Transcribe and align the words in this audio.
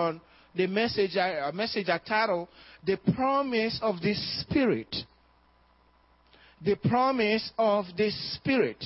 on 0.00 0.20
the 0.54 0.66
message, 0.66 1.16
a 1.16 1.52
message 1.54 1.88
I 1.88 1.98
titled, 1.98 2.48
The 2.84 2.96
Promise 3.14 3.78
of 3.82 4.00
the 4.00 4.14
Spirit. 4.40 4.94
The 6.64 6.76
Promise 6.76 7.52
of 7.58 7.84
the 7.96 8.10
Spirit. 8.34 8.84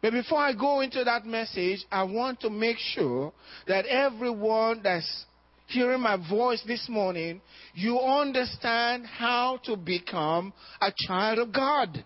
But 0.00 0.12
before 0.12 0.38
I 0.38 0.54
go 0.54 0.80
into 0.80 1.04
that 1.04 1.26
message, 1.26 1.84
I 1.90 2.04
want 2.04 2.40
to 2.40 2.50
make 2.50 2.78
sure 2.78 3.32
that 3.66 3.84
everyone 3.84 4.80
that's 4.82 5.26
hearing 5.66 6.00
my 6.00 6.16
voice 6.28 6.62
this 6.66 6.88
morning, 6.88 7.40
you 7.74 7.98
understand 8.00 9.06
how 9.06 9.60
to 9.64 9.76
become 9.76 10.52
a 10.80 10.90
child 11.06 11.38
of 11.38 11.52
God. 11.52 12.04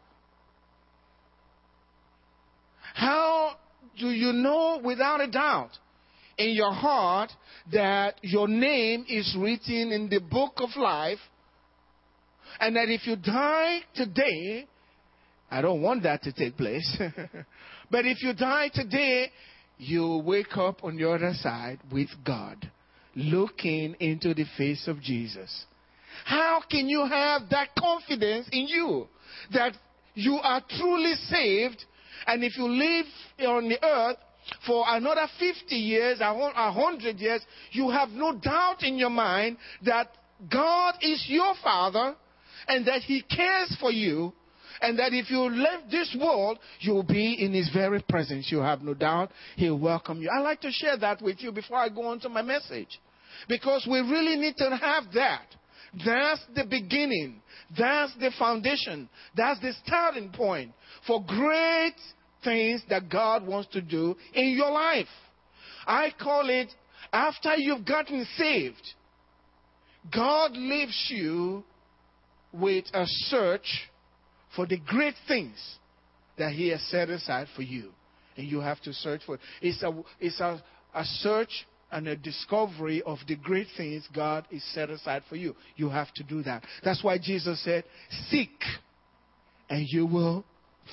How 2.95 3.57
do 3.99 4.09
you 4.11 4.33
know 4.33 4.81
without 4.85 5.21
a 5.21 5.31
doubt 5.31 5.71
in 6.39 6.51
your 6.51 6.73
heart 6.73 7.31
that 7.73 8.17
your 8.23 8.49
name 8.49 9.05
is 9.09 9.37
written 9.39 9.93
in 9.93 10.09
the 10.09 10.21
book 10.21 10.55
of 10.57 10.71
life 10.77 11.19
and 12.61 12.77
that 12.77 12.89
if 12.89 13.07
you 13.07 13.17
die 13.17 13.81
today, 13.95 14.67
I 15.51 15.61
don't 15.61 15.83
want 15.83 16.03
that 16.05 16.23
to 16.23 16.33
take 16.33 16.57
place, 16.57 16.99
but 17.91 18.07
if 18.07 18.23
you 18.23 18.33
die 18.33 18.71
today, 18.73 19.31
you 19.79 20.23
wake 20.25 20.57
up 20.57 20.85
on 20.85 20.97
the 20.97 21.11
other 21.11 21.33
side 21.35 21.79
with 21.93 22.09
God, 22.25 22.71
looking 23.15 23.95
into 24.01 24.35
the 24.35 24.45
face 24.57 24.87
of 24.87 25.01
Jesus. 25.01 25.65
How 26.25 26.63
can 26.71 26.89
you 26.89 27.07
have 27.07 27.43
that 27.51 27.69
confidence 27.79 28.49
in 28.53 28.69
you 28.69 29.09
that 29.53 29.75
you 30.15 30.39
are 30.43 30.63
truly 30.69 31.15
saved 31.29 31.85
and 32.27 32.45
if 32.45 32.57
you 32.57 32.69
live 32.69 33.07
on 33.49 33.69
the 33.69 33.85
earth 33.85 34.17
for 34.67 34.85
another 34.89 35.27
50 35.39 35.75
years, 35.75 36.21
100 36.21 37.19
years, 37.19 37.41
you 37.73 37.91
have 37.91 38.11
no 38.11 38.37
doubt 38.37 38.83
in 38.83 38.97
your 38.97 39.11
mind 39.11 39.57
that 39.85 40.09
God 40.51 40.95
is 41.01 41.25
your 41.29 41.55
Father 41.63 42.15
and 42.69 42.87
that 42.87 43.03
He 43.03 43.23
cares 43.23 43.77
for 43.81 43.91
you 43.91 44.33
and 44.81 44.99
that 44.99 45.13
if 45.13 45.31
you 45.31 45.43
leave 45.43 45.91
this 45.91 46.17
world, 46.21 46.59
you'll 46.81 47.03
be 47.05 47.35
in 47.41 47.53
His 47.53 47.71
very 47.73 48.01
presence. 48.01 48.51
You 48.51 48.59
have 48.59 48.83
no 48.83 48.95
doubt 48.95 49.31
He'll 49.57 49.79
welcome 49.79 50.21
you. 50.21 50.31
I'd 50.31 50.43
like 50.43 50.61
to 50.63 50.71
share 50.71 50.97
that 50.99 51.23
with 51.23 51.41
you 51.41 51.53
before 51.53 51.79
I 51.79 51.89
go 51.89 52.07
on 52.07 52.21
to 52.21 52.29
my 52.29 52.43
message 52.43 53.01
because 53.49 53.87
we 53.91 53.99
really 54.01 54.37
need 54.37 54.57
to 54.59 54.77
have 54.77 55.05
that. 55.15 55.47
That's 56.05 56.45
the 56.55 56.65
beginning. 56.65 57.41
That's 57.79 58.13
the 58.17 58.33
foundation. 58.39 59.09
That's 59.37 59.61
the 59.61 59.73
starting 59.85 60.31
point 60.31 60.73
for 61.07 61.25
great 61.25 61.95
things 62.45 62.83
that 62.89 63.09
God 63.09 63.47
wants 63.47 63.71
to 63.73 63.81
do 63.81 64.17
in 64.35 64.51
your 64.51 64.71
life. 64.71 65.09
I 65.87 66.13
call 66.19 66.49
it 66.49 66.69
after 67.13 67.57
you've 67.57 67.85
gotten 67.85 68.27
saved, 68.37 68.95
God 70.13 70.53
leaves 70.53 71.07
you 71.11 71.65
with 72.53 72.85
a 72.93 73.05
search 73.07 73.89
for 74.55 74.67
the 74.67 74.79
great 74.79 75.15
things 75.27 75.57
that 76.39 76.53
He 76.53 76.69
has 76.69 76.81
set 76.83 77.09
aside 77.11 77.49
for 77.55 77.63
you. 77.63 77.91
And 78.37 78.49
you 78.49 78.61
have 78.61 78.81
to 78.83 78.93
search 78.93 79.23
for 79.25 79.37
it. 79.37 79.41
It's 79.63 79.83
a, 79.83 79.93
it's 80.19 80.41
a, 80.41 80.63
a 80.95 81.05
search 81.05 81.67
and 81.93 82.09
a 82.09 82.17
discovery 82.17 83.01
of 83.03 83.19
the 83.29 83.37
great 83.37 83.69
things 83.77 84.09
God 84.13 84.47
is 84.51 84.65
set 84.75 84.91
aside 84.91 85.23
for 85.29 85.37
you. 85.37 85.55
You 85.77 85.89
have 85.91 86.13
to 86.15 86.25
do 86.25 86.43
that. 86.43 86.65
That's 86.83 87.05
why 87.05 87.19
Jesus 87.19 87.63
said, 87.63 87.85
Seek 88.29 88.51
and 89.71 89.87
you 89.89 90.05
will 90.07 90.45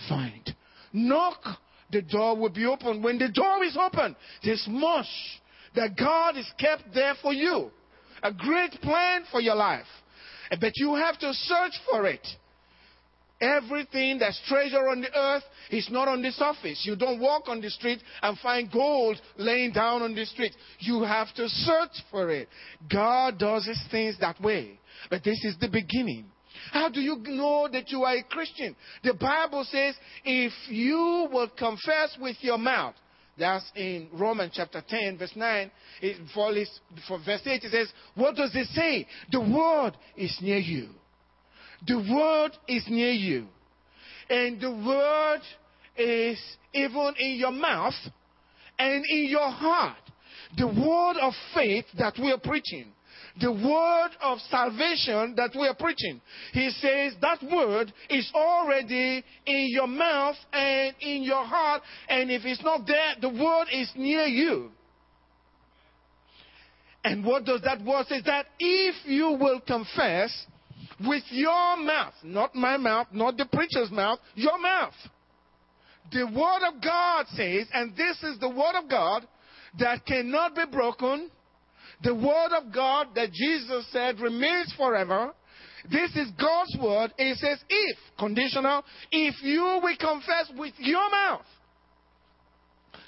find. 0.08 0.56
Knock, 0.94 1.44
the 1.92 2.02
door 2.02 2.38
will 2.38 2.50
be 2.50 2.66
open. 2.66 3.02
When 3.02 3.18
the 3.18 3.30
door 3.30 3.64
is 3.64 3.78
open, 3.78 4.16
there's 4.44 4.66
much 4.70 5.08
that 5.76 5.98
God 5.98 6.36
has 6.36 6.50
kept 6.60 6.94
there 6.94 7.16
for 7.22 7.34
you. 7.34 7.72
A 8.24 8.32
great 8.32 8.72
plan 8.82 9.24
for 9.32 9.42
your 9.42 9.56
life. 9.56 9.86
But 10.60 10.74
you 10.76 10.96
have 10.96 11.18
to 11.20 11.34
search 11.34 11.74
for 11.90 12.08
it. 12.08 12.26
Everything 13.40 14.20
that's 14.20 14.40
treasure 14.48 14.88
on 14.90 15.02
the 15.02 15.18
earth 15.18 15.44
is 15.72 15.90
not 15.90 16.08
on 16.08 16.22
the 16.22 16.32
surface. 16.32 16.84
You 16.86 16.96
don't 16.96 17.20
walk 17.20 17.44
on 17.48 17.60
the 17.60 17.72
street 17.72 18.00
and 18.22 18.38
find 18.38 18.72
gold 18.72 19.20
laying 19.38 19.72
down 19.72 20.04
on 20.04 20.14
the 20.14 20.26
street. 20.26 20.54
You 20.78 21.02
have 21.02 21.34
to 21.36 21.50
search 21.50 22.04
for 22.12 22.30
it. 22.30 22.50
God 22.92 23.40
does 23.40 23.66
his 23.66 23.82
things 23.90 24.16
that 24.20 24.40
way. 24.40 24.80
But 25.10 25.24
this 25.24 25.44
is 25.44 25.58
the 25.60 25.70
beginning. 25.70 26.26
How 26.72 26.90
do 26.90 27.02
you 27.02 27.18
know 27.18 27.68
that 27.72 27.90
you 27.90 28.04
are 28.04 28.16
a 28.16 28.24
Christian? 28.24 28.76
The 29.04 29.14
Bible 29.14 29.64
says, 29.64 29.96
if 30.24 30.54
you 30.70 31.28
will 31.32 31.50
confess 31.58 32.18
with 32.20 32.38
your 32.42 32.58
mouth, 32.58 32.96
that's 33.38 33.70
in 33.76 34.08
Romans 34.14 34.52
chapter 34.56 34.84
10, 34.88 35.18
verse 35.18 35.34
9. 35.36 35.72
It, 36.02 36.18
for, 36.34 36.54
for 37.08 37.18
verse 37.26 37.42
8, 37.46 37.64
it 37.64 37.72
says, 37.72 37.92
What 38.16 38.36
does 38.36 38.52
it 38.54 38.68
say? 38.68 39.08
The 39.32 39.40
word 39.40 39.94
is 40.16 40.38
near 40.42 40.60
you. 40.60 40.90
The 41.88 41.98
word 41.98 42.52
is 42.68 42.86
near 42.90 43.12
you. 43.12 43.48
And 44.30 44.62
the 44.62 44.72
word 44.72 45.42
is 45.98 46.40
even 46.74 47.14
in 47.20 47.36
your 47.38 47.52
mouth 47.52 47.96
and 48.78 49.04
in 49.10 49.26
your 49.30 49.50
heart. 49.50 49.98
The 50.58 50.68
word 50.68 51.18
of 51.22 51.34
faith 51.56 51.86
that 51.98 52.16
we 52.20 52.32
are 52.32 52.40
preaching 52.40 52.88
the 53.40 53.52
word 53.52 54.10
of 54.22 54.40
salvation 54.50 55.36
that 55.38 55.52
we 55.58 55.68
are 55.68 55.76
preaching. 55.76 56.20
He 56.54 56.70
says 56.82 57.14
that 57.22 57.42
word 57.44 57.94
is 58.10 58.30
already 58.36 59.24
in 59.46 59.68
your 59.70 59.88
mouth 59.88 60.36
and 60.52 60.94
in 61.00 61.24
your 61.24 61.46
heart, 61.46 61.82
and 62.10 62.30
if 62.30 62.44
it's 62.44 62.64
not 62.64 62.86
there, 62.86 63.14
the 63.22 63.30
word 63.30 63.68
is 63.72 63.92
near 63.96 64.26
you. 64.26 64.72
And 67.04 67.26
what 67.26 67.46
does 67.46 67.62
that 67.62 67.84
word 67.84 68.06
say? 68.08 68.22
That 68.26 68.48
if 68.60 68.96
you 69.06 69.38
will 69.40 69.60
confess 69.62 70.46
with 71.00 71.24
your 71.30 71.78
mouth, 71.78 72.14
not 72.24 72.54
my 72.54 72.78
mouth, 72.78 73.08
not 73.12 73.38
the 73.38 73.46
preacher's 73.46 73.90
mouth, 73.90 74.20
your 74.36 74.60
mouth. 74.60 74.94
The 76.12 76.26
word 76.26 76.68
of 76.68 76.82
God 76.84 77.26
says, 77.36 77.68
and 77.74 77.96
this 77.96 78.22
is 78.24 78.40
the 78.40 78.50
word 78.50 78.76
of 78.76 78.90
God 78.90 79.26
that 79.80 80.06
cannot 80.06 80.56
be 80.56 80.64
broken, 80.72 81.32
the 82.04 82.16
word 82.16 82.52
of 82.58 82.74
God 82.74 83.08
that 83.16 83.32
Jesus 83.32 83.86
said 83.92 84.20
remains 84.20 84.74
forever. 84.78 85.32
This 85.92 86.16
is 86.16 86.30
God's 86.40 86.78
word. 86.82 87.14
It 87.18 87.38
says, 87.38 87.64
if, 87.70 87.98
conditional, 88.18 88.84
if 89.12 89.36
you 89.44 89.80
will 89.82 89.98
confess 90.00 90.52
with 90.58 90.74
your 90.78 91.10
mouth 91.10 91.46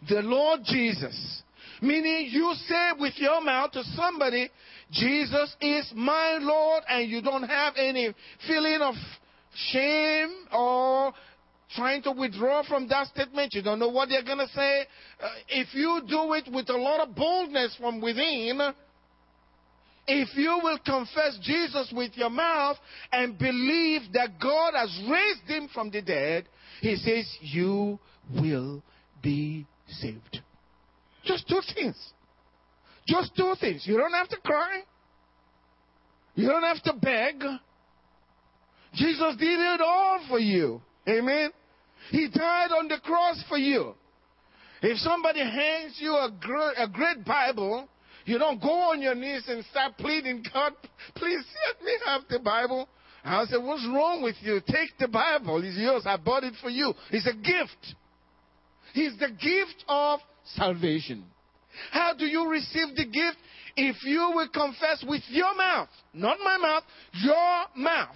the 0.10 0.22
Lord 0.22 0.62
Jesus, 0.66 1.44
meaning 1.82 2.30
you 2.32 2.54
say 2.68 2.92
with 3.00 3.14
your 3.18 3.42
mouth 3.42 3.72
to 3.72 3.84
somebody, 3.96 4.50
Jesus 4.92 5.56
is 5.62 5.92
my 5.96 6.38
Lord, 6.42 6.84
and 6.90 7.10
you 7.10 7.22
don't 7.22 7.44
have 7.44 7.76
any 7.78 8.14
feeling 8.48 8.80
of 8.82 8.96
shame 9.72 10.34
or 10.52 11.14
trying 11.76 12.02
to 12.04 12.12
withdraw 12.12 12.64
from 12.64 12.88
that 12.88 13.08
statement. 13.08 13.54
You 13.54 13.62
don't 13.62 13.80
know 13.80 13.90
what 13.90 14.10
they're 14.10 14.24
going 14.24 14.40
to 14.40 14.48
say. 14.48 14.82
Uh, 15.22 15.28
if 15.50 15.74
you 15.74 16.02
do 16.08 16.34
it 16.34 16.48
with 16.52 16.70
a 16.70 16.78
lot 16.78 17.08
of 17.08 17.16
boldness 17.16 17.76
from 17.80 18.02
within, 18.02 18.74
if 20.08 20.30
you 20.36 20.60
will 20.62 20.80
confess 20.86 21.38
Jesus 21.42 21.92
with 21.96 22.12
your 22.16 22.30
mouth 22.30 22.78
and 23.12 23.38
believe 23.38 24.02
that 24.14 24.40
God 24.42 24.74
has 24.76 25.02
raised 25.10 25.44
him 25.48 25.70
from 25.74 25.90
the 25.92 26.02
dead, 26.02 26.48
he 26.82 26.96
says, 26.96 27.26
you 27.42 28.00
will 28.34 28.84
be 29.22 29.66
saved. 29.88 30.42
Just 31.24 31.48
two 31.48 31.62
things. 31.74 31.96
Just 33.08 33.36
two 33.36 33.54
things. 33.60 33.84
You 33.86 33.98
don't 33.98 34.14
have 34.14 34.30
to 34.30 34.38
cry. 34.38 34.82
You 36.36 36.48
don't 36.48 36.64
have 36.64 36.82
to 36.84 36.94
beg. 36.94 37.44
Jesus 38.94 39.36
did 39.38 39.60
it 39.60 39.82
all 39.82 40.20
for 40.28 40.40
you. 40.40 40.82
Amen. 41.08 41.52
He 42.10 42.28
died 42.30 42.72
on 42.72 42.88
the 42.88 43.00
cross 43.04 43.44
for 43.48 43.58
you. 43.58 43.96
If 44.82 44.98
somebody 45.00 45.40
hands 45.40 45.98
you 46.00 46.14
a 46.14 46.30
great, 46.40 46.74
a 46.78 46.88
great 46.88 47.24
Bible 47.26 47.88
you 48.26 48.40
don't 48.40 48.62
go 48.62 48.92
on 48.92 49.02
your 49.02 49.16
knees 49.16 49.44
and 49.48 49.64
start 49.66 49.98
pleading, 49.98 50.44
God, 50.54 50.74
please 51.16 51.44
let 51.68 51.84
me 51.84 51.92
have 52.06 52.22
the 52.30 52.40
Bible. 52.40 52.88
I 53.24 53.46
said, 53.46 53.64
What's 53.64 53.86
wrong 53.86 54.22
with 54.22 54.36
you? 54.42 54.62
Take 54.66 54.98
the 55.00 55.08
Bible. 55.08 55.62
It's 55.64 55.78
yours. 55.78 56.04
I 56.06 56.18
bought 56.18 56.44
it 56.44 56.54
for 56.62 56.70
you. 56.70 56.94
It's 57.12 57.28
a 57.28 57.34
gift. 57.34 57.96
It's 58.96 59.18
the 59.20 59.30
gift 59.30 59.84
of 59.88 60.20
salvation. 60.56 61.26
How 61.92 62.14
do 62.14 62.26
you 62.26 62.50
receive 62.50 62.96
the 62.96 63.06
gift? 63.06 63.38
If 63.76 64.04
you 64.04 64.32
will 64.36 64.50
confess 64.50 65.04
with 65.08 65.24
your 65.30 65.56
mouth, 65.56 65.90
not 66.14 66.38
my 66.44 66.58
mouth, 66.58 66.84
your 67.14 67.84
mouth. 67.84 68.16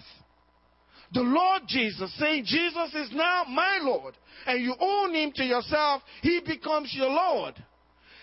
The 1.14 1.22
Lord 1.22 1.64
Jesus, 1.68 2.14
saying, 2.20 2.46
Jesus 2.46 2.94
is 2.94 3.10
now 3.14 3.46
my 3.50 3.80
Lord, 3.82 4.16
and 4.46 4.62
you 4.62 4.76
own 4.80 5.16
him 5.16 5.32
to 5.36 5.44
yourself, 5.44 6.02
he 6.22 6.42
becomes 6.46 6.94
your 6.94 7.10
Lord. 7.10 7.56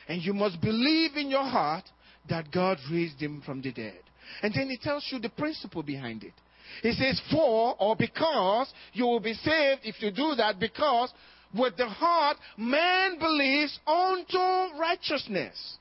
And 0.08 0.22
you 0.22 0.34
must 0.34 0.60
believe 0.60 1.16
in 1.16 1.30
your 1.30 1.44
heart 1.44 1.84
that 2.28 2.50
God 2.52 2.78
raised 2.92 3.20
him 3.20 3.42
from 3.44 3.62
the 3.62 3.72
dead. 3.72 4.00
And 4.42 4.52
then 4.54 4.68
he 4.68 4.76
tells 4.76 5.06
you 5.10 5.18
the 5.18 5.30
principle 5.30 5.82
behind 5.82 6.24
it. 6.24 6.34
He 6.82 6.92
says, 6.92 7.20
For 7.30 7.76
or 7.78 7.96
because 7.96 8.72
you 8.92 9.04
will 9.04 9.20
be 9.20 9.34
saved 9.34 9.82
if 9.84 10.00
you 10.02 10.10
do 10.10 10.34
that, 10.36 10.58
because 10.58 11.12
with 11.56 11.76
the 11.76 11.86
heart 11.86 12.36
man 12.58 13.18
believes 13.18 13.78
unto 13.86 14.78
righteousness. 14.78 15.76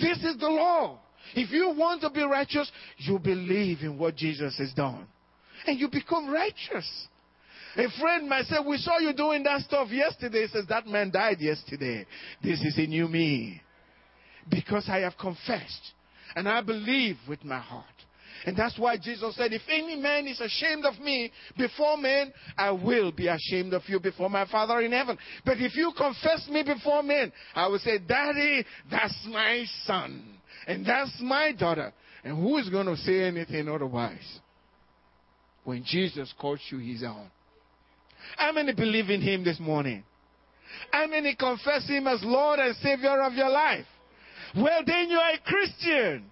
This 0.00 0.18
is 0.24 0.38
the 0.38 0.48
law. 0.48 0.98
If 1.34 1.50
you 1.50 1.74
want 1.76 2.00
to 2.02 2.10
be 2.10 2.22
righteous, 2.22 2.70
you 2.96 3.18
believe 3.18 3.78
in 3.82 3.98
what 3.98 4.16
Jesus 4.16 4.56
has 4.58 4.72
done. 4.72 5.06
And 5.66 5.78
you 5.78 5.88
become 5.88 6.28
righteous. 6.30 7.08
A 7.76 7.88
friend 8.00 8.28
might 8.28 8.46
say, 8.46 8.56
We 8.66 8.78
saw 8.78 8.98
you 8.98 9.12
doing 9.12 9.42
that 9.44 9.60
stuff 9.62 9.88
yesterday. 9.90 10.42
He 10.42 10.48
says, 10.48 10.66
That 10.68 10.86
man 10.86 11.10
died 11.10 11.40
yesterday. 11.40 12.06
This 12.42 12.60
is 12.60 12.76
a 12.78 12.86
new 12.86 13.08
me. 13.08 13.60
Because 14.50 14.88
I 14.88 14.98
have 14.98 15.18
confessed 15.18 15.92
and 16.34 16.48
I 16.48 16.62
believe 16.62 17.16
with 17.28 17.44
my 17.44 17.58
heart. 17.58 17.84
And 18.46 18.56
that's 18.56 18.78
why 18.78 18.96
Jesus 18.96 19.34
said, 19.36 19.52
If 19.52 19.62
any 19.68 19.96
man 19.96 20.26
is 20.26 20.40
ashamed 20.40 20.84
of 20.84 20.98
me 21.00 21.30
before 21.56 21.96
men, 21.96 22.32
I 22.56 22.70
will 22.70 23.12
be 23.12 23.28
ashamed 23.28 23.74
of 23.74 23.82
you 23.88 24.00
before 24.00 24.30
my 24.30 24.46
Father 24.46 24.80
in 24.80 24.92
heaven. 24.92 25.18
But 25.44 25.58
if 25.58 25.74
you 25.74 25.92
confess 25.96 26.48
me 26.48 26.62
before 26.62 27.02
men, 27.02 27.32
I 27.54 27.66
will 27.66 27.80
say, 27.80 27.98
Daddy, 27.98 28.64
that's 28.90 29.26
my 29.28 29.64
son. 29.84 30.24
And 30.66 30.86
that's 30.86 31.12
my 31.20 31.52
daughter. 31.52 31.92
And 32.24 32.36
who 32.36 32.58
is 32.58 32.68
going 32.68 32.86
to 32.86 32.96
say 32.96 33.22
anything 33.22 33.68
otherwise? 33.68 34.40
When 35.68 35.84
Jesus 35.84 36.32
calls 36.40 36.60
you 36.70 36.78
his 36.78 37.02
own. 37.02 37.30
How 38.38 38.52
many 38.52 38.72
believe 38.72 39.10
in 39.10 39.20
him 39.20 39.44
this 39.44 39.60
morning? 39.60 40.02
How 40.90 41.06
many 41.06 41.34
confess 41.34 41.86
him 41.86 42.06
as 42.06 42.22
Lord 42.24 42.58
and 42.58 42.74
Savior 42.76 43.20
of 43.20 43.34
your 43.34 43.50
life? 43.50 43.84
Well, 44.56 44.80
then 44.86 45.10
you 45.10 45.18
are 45.18 45.32
a 45.32 45.38
Christian. 45.44 46.24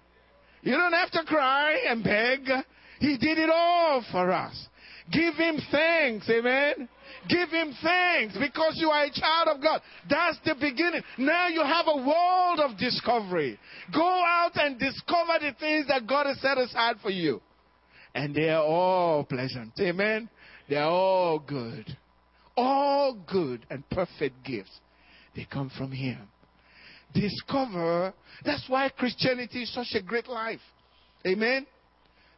You 0.63 0.71
don't 0.71 0.93
have 0.93 1.11
to 1.11 1.23
cry 1.25 1.83
and 1.87 2.03
beg. 2.03 2.49
He 2.99 3.15
did 3.19 3.37
it 3.37 3.51
all 3.53 4.03
for 4.11 4.31
us. 4.31 4.69
Give 5.11 5.35
him 5.35 5.59
thanks, 5.69 6.27
amen. 6.31 6.89
Give 7.29 7.49
him 7.49 7.75
thanks 7.83 8.35
because 8.39 8.73
you 8.77 8.89
are 8.89 9.03
a 9.03 9.11
child 9.11 9.49
of 9.49 9.61
God. 9.61 9.81
That's 10.09 10.39
the 10.45 10.55
beginning. 10.59 11.03
Now 11.19 11.47
you 11.47 11.61
have 11.61 11.85
a 11.85 11.97
world 11.97 12.59
of 12.59 12.75
discovery. 12.79 13.59
Go 13.93 14.01
out 14.01 14.53
and 14.55 14.79
discover 14.79 15.37
the 15.41 15.51
things 15.59 15.85
that 15.89 16.07
God 16.07 16.25
has 16.25 16.41
set 16.41 16.57
aside 16.57 16.95
for 17.03 17.11
you. 17.11 17.39
And 18.13 18.33
they 18.33 18.49
are 18.49 18.63
all 18.63 19.23
pleasant. 19.23 19.73
Amen. 19.79 20.29
They 20.69 20.75
are 20.75 20.89
all 20.89 21.39
good. 21.39 21.97
All 22.55 23.17
good 23.29 23.65
and 23.69 23.87
perfect 23.89 24.43
gifts. 24.43 24.79
They 25.35 25.47
come 25.51 25.69
from 25.77 25.91
Him. 25.91 26.19
Discover. 27.13 28.13
That's 28.43 28.65
why 28.67 28.89
Christianity 28.89 29.63
is 29.63 29.73
such 29.73 29.93
a 29.93 30.01
great 30.01 30.27
life. 30.27 30.59
Amen. 31.25 31.65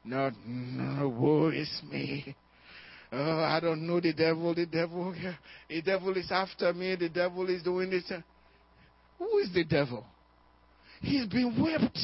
Not, 0.04 0.34
no, 0.46 1.10
woe 1.10 1.50
is 1.50 1.82
me. 1.90 2.36
Oh, 3.12 3.40
I 3.40 3.60
don't 3.60 3.88
know 3.88 4.00
the 4.00 4.14
devil. 4.14 4.54
The 4.54 4.66
devil, 4.66 5.14
the 5.70 5.82
devil 5.82 6.16
is 6.16 6.32
after 6.32 6.74
me. 6.74 6.96
The 6.96 7.10
devil 7.10 7.50
is 7.50 7.64
doing 7.64 7.90
this. 7.90 8.12
Who 9.18 9.38
is 9.40 9.52
the 9.54 9.64
devil? 9.64 10.06
He's 11.02 11.26
been 11.28 11.62
whipped. 11.62 12.00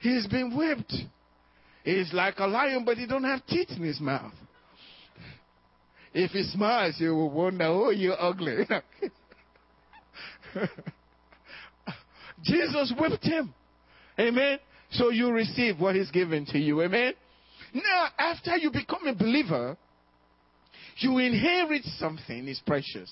He's 0.00 0.26
been 0.26 0.56
whipped. 0.56 0.94
He's 1.88 2.12
like 2.12 2.38
a 2.38 2.46
lion, 2.46 2.84
but 2.84 2.98
he 2.98 3.06
don't 3.06 3.24
have 3.24 3.46
teeth 3.46 3.70
in 3.74 3.82
his 3.82 3.98
mouth. 3.98 4.34
If 6.12 6.32
he 6.32 6.42
smiles, 6.42 6.96
you 6.98 7.14
will 7.14 7.30
wonder, 7.30 7.64
oh, 7.64 7.88
you're 7.88 8.20
ugly. 8.20 8.66
Jesus 12.44 12.92
whipped 12.98 13.24
him. 13.24 13.54
Amen. 14.20 14.58
So 14.90 15.08
you 15.08 15.30
receive 15.30 15.80
what 15.80 15.94
he's 15.94 16.10
given 16.10 16.44
to 16.46 16.58
you. 16.58 16.82
Amen. 16.82 17.14
Now, 17.72 18.08
after 18.18 18.58
you 18.58 18.70
become 18.70 19.06
a 19.06 19.14
believer, 19.14 19.78
you 20.98 21.16
inherit 21.16 21.84
something 21.96 22.48
is 22.48 22.60
precious. 22.66 23.10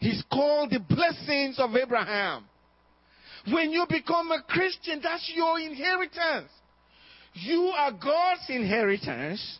He's 0.00 0.22
called 0.30 0.70
the 0.70 0.80
blessings 0.80 1.58
of 1.58 1.74
Abraham. 1.74 2.44
When 3.50 3.70
you 3.70 3.86
become 3.88 4.30
a 4.32 4.42
Christian, 4.42 5.00
that's 5.02 5.32
your 5.34 5.58
inheritance. 5.58 6.50
You 7.34 7.72
are 7.76 7.92
God's 7.92 8.48
inheritance. 8.48 9.58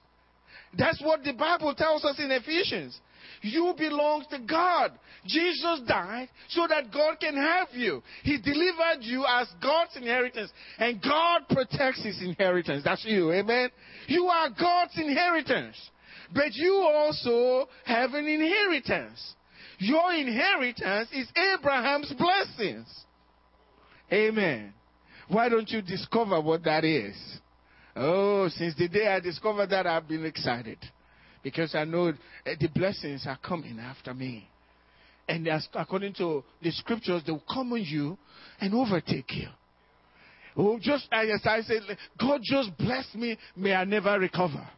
That's 0.76 1.00
what 1.02 1.22
the 1.24 1.32
Bible 1.32 1.74
tells 1.74 2.04
us 2.04 2.18
in 2.18 2.30
Ephesians. 2.30 2.98
You 3.42 3.74
belong 3.76 4.24
to 4.30 4.38
God. 4.38 4.92
Jesus 5.26 5.80
died 5.86 6.28
so 6.48 6.66
that 6.68 6.92
God 6.92 7.18
can 7.20 7.36
have 7.36 7.68
you. 7.72 8.02
He 8.22 8.38
delivered 8.38 9.00
you 9.00 9.24
as 9.28 9.48
God's 9.60 9.96
inheritance. 9.96 10.50
And 10.78 11.02
God 11.02 11.42
protects 11.50 12.04
his 12.04 12.22
inheritance. 12.22 12.84
That's 12.84 13.04
you. 13.04 13.32
Amen. 13.32 13.70
You 14.06 14.26
are 14.26 14.48
God's 14.48 14.96
inheritance. 14.96 15.76
But 16.32 16.54
you 16.54 16.74
also 16.74 17.68
have 17.84 18.14
an 18.14 18.26
inheritance. 18.26 19.34
Your 19.78 20.12
inheritance 20.14 21.08
is 21.12 21.28
Abraham's 21.36 22.12
blessings. 22.16 22.86
Amen. 24.12 24.72
Why 25.28 25.48
don't 25.48 25.68
you 25.68 25.82
discover 25.82 26.40
what 26.40 26.64
that 26.64 26.84
is? 26.84 27.16
Oh, 27.94 28.48
since 28.48 28.74
the 28.76 28.88
day 28.88 29.06
I 29.06 29.20
discovered 29.20 29.68
that, 29.70 29.86
I've 29.86 30.08
been 30.08 30.24
excited 30.24 30.78
because 31.42 31.74
I 31.74 31.84
know 31.84 32.08
eh, 32.46 32.54
the 32.58 32.68
blessings 32.68 33.26
are 33.26 33.38
coming 33.38 33.78
after 33.78 34.14
me. 34.14 34.48
And 35.28 35.48
according 35.74 36.14
to 36.14 36.42
the 36.62 36.70
scriptures, 36.70 37.22
they 37.26 37.32
will 37.32 37.44
come 37.52 37.72
on 37.72 37.82
you 37.82 38.18
and 38.60 38.74
overtake 38.74 39.34
you. 39.34 39.48
Oh, 40.56 40.78
just 40.80 41.08
as 41.12 41.40
I 41.44 41.62
said, 41.62 41.82
God 42.18 42.40
just 42.42 42.76
bless 42.76 43.06
me, 43.14 43.38
may 43.56 43.72
I 43.74 43.84
never 43.84 44.18
recover. 44.18 44.68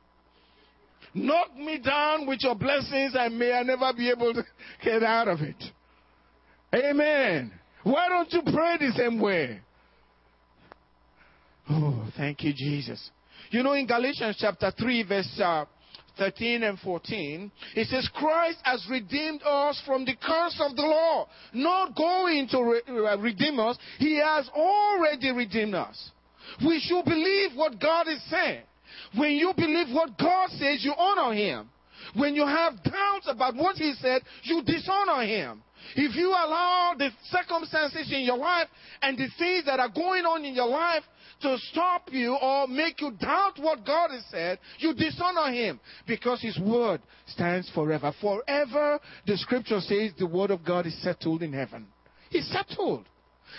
Knock 1.15 1.57
me 1.57 1.79
down 1.79 2.27
with 2.27 2.41
your 2.43 2.55
blessings, 2.55 3.15
and 3.17 3.39
may 3.39 3.53
I 3.53 3.63
never 3.63 3.93
be 3.93 4.11
able 4.11 4.35
to 4.35 4.45
get 4.85 5.03
out 5.03 5.29
of 5.29 5.41
it. 5.41 5.63
Amen. 6.75 7.53
Why 7.85 8.09
don't 8.09 8.33
you 8.33 8.43
pray 8.43 8.79
the 8.79 8.93
same 8.97 9.21
way? 9.21 9.61
Oh, 11.69 12.09
thank 12.17 12.43
you, 12.43 12.53
Jesus. 12.53 13.11
You 13.51 13.63
know, 13.63 13.73
in 13.73 13.87
Galatians 13.87 14.37
chapter 14.39 14.73
3, 14.79 15.03
verse 15.05 15.41
uh, 15.43 15.65
13 16.19 16.63
and 16.63 16.79
14, 16.79 17.51
it 17.75 17.89
says, 17.89 18.09
Christ 18.15 18.59
has 18.65 18.87
redeemed 18.91 19.43
us 19.45 19.83
from 19.87 20.05
the 20.05 20.15
curse 20.15 20.61
of 20.61 20.77
the 20.77 20.83
law, 20.83 21.29
not 21.53 21.97
going 21.97 22.49
to 22.49 22.63
re- 22.63 23.07
uh, 23.07 23.19
redeem 23.19 23.59
us. 23.59 23.79
He 23.99 24.19
has 24.19 24.49
already 24.55 25.33
redeemed 25.33 25.75
us. 25.75 26.11
We 26.65 26.81
should 26.81 27.05
believe 27.05 27.53
what 27.55 27.81
God 27.81 28.09
is 28.09 28.23
saying. 28.31 28.63
When 29.17 29.33
you 29.33 29.53
believe 29.57 29.95
what 29.95 30.17
God 30.19 30.51
says, 30.51 30.85
you 30.85 30.93
honor 30.97 31.35
Him. 31.35 31.69
When 32.15 32.35
you 32.35 32.47
have 32.47 32.75
doubts 32.83 33.27
about 33.29 33.57
what 33.57 33.77
He 33.77 33.95
said, 34.01 34.23
you 34.43 34.63
dishonor 34.63 35.25
Him. 35.25 35.63
If 35.97 36.17
you 36.17 36.29
allow 36.29 36.95
the 36.97 37.11
circumstances 37.25 38.11
in 38.13 38.21
your 38.21 38.39
life 38.39 38.69
and 39.03 39.19
the 39.19 39.29
things 39.39 39.65
that 39.67 39.81
are 39.81 39.89
going 39.89 40.25
on 40.25 40.45
in 40.45 40.55
your 40.55 40.69
life 40.69 41.03
to 41.45 41.59
stop 41.71 42.09
you 42.11 42.37
or 42.41 42.67
make 42.67 43.01
you 43.01 43.13
doubt 43.13 43.59
what 43.59 43.87
God 43.87 44.11
has 44.11 44.25
said, 44.31 44.59
you 44.79 44.95
dishonor 44.95 45.53
Him 45.53 45.79
because 46.07 46.41
His 46.41 46.59
word 46.59 47.03
stands 47.27 47.71
forever. 47.75 48.13
Forever, 48.21 48.99
the 49.27 49.37
scripture 49.37 49.81
says 49.81 50.13
the 50.19 50.27
word 50.27 50.51
of 50.51 50.65
God 50.65 50.87
is 50.87 51.01
settled 51.03 51.43
in 51.43 51.53
heaven. 51.53 51.87
He's 52.31 52.51
settled. 52.51 53.05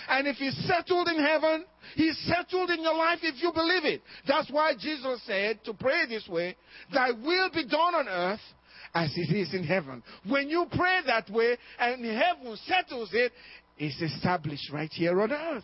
And 0.10 0.28
if 0.28 0.38
He's 0.38 0.58
settled 0.68 1.08
in 1.08 1.24
heaven, 1.24 1.66
He's 1.96 2.18
settled 2.28 2.72
in 2.72 2.82
your 2.82 2.96
life 2.96 3.20
if 3.22 3.42
you 3.42 3.52
believe 3.54 3.86
it. 3.86 4.02
That's 4.28 4.50
why 4.52 4.74
Jesus 4.74 5.22
said 5.26 5.64
to 5.66 5.74
pray 5.74 6.08
this 6.10 6.28
way, 6.28 6.56
Thy 6.92 7.12
will 7.12 7.50
be 7.54 7.66
done 7.66 7.96
on 7.96 8.08
earth 8.08 8.42
as 8.94 9.12
it 9.16 9.36
is 9.36 9.54
in 9.54 9.64
heaven. 9.64 10.02
When 10.28 10.50
you 10.50 10.66
pray 10.76 11.02
that 11.06 11.30
way 11.30 11.58
and 11.80 12.04
heaven 12.04 12.58
settles 12.66 13.10
it, 13.14 13.32
it's 13.78 14.02
established 14.02 14.72
right 14.74 14.92
here 14.92 15.22
on 15.22 15.32
earth. 15.32 15.64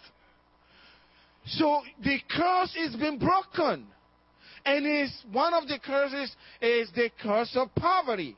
So 1.45 1.81
the 2.03 2.17
curse 2.29 2.75
is 2.75 2.95
being 2.95 3.19
broken. 3.19 3.87
And 4.63 4.85
is 4.85 5.11
one 5.31 5.53
of 5.53 5.67
the 5.67 5.79
curses 5.79 6.35
is 6.61 6.89
the 6.95 7.09
curse 7.21 7.51
of 7.55 7.73
poverty. 7.75 8.37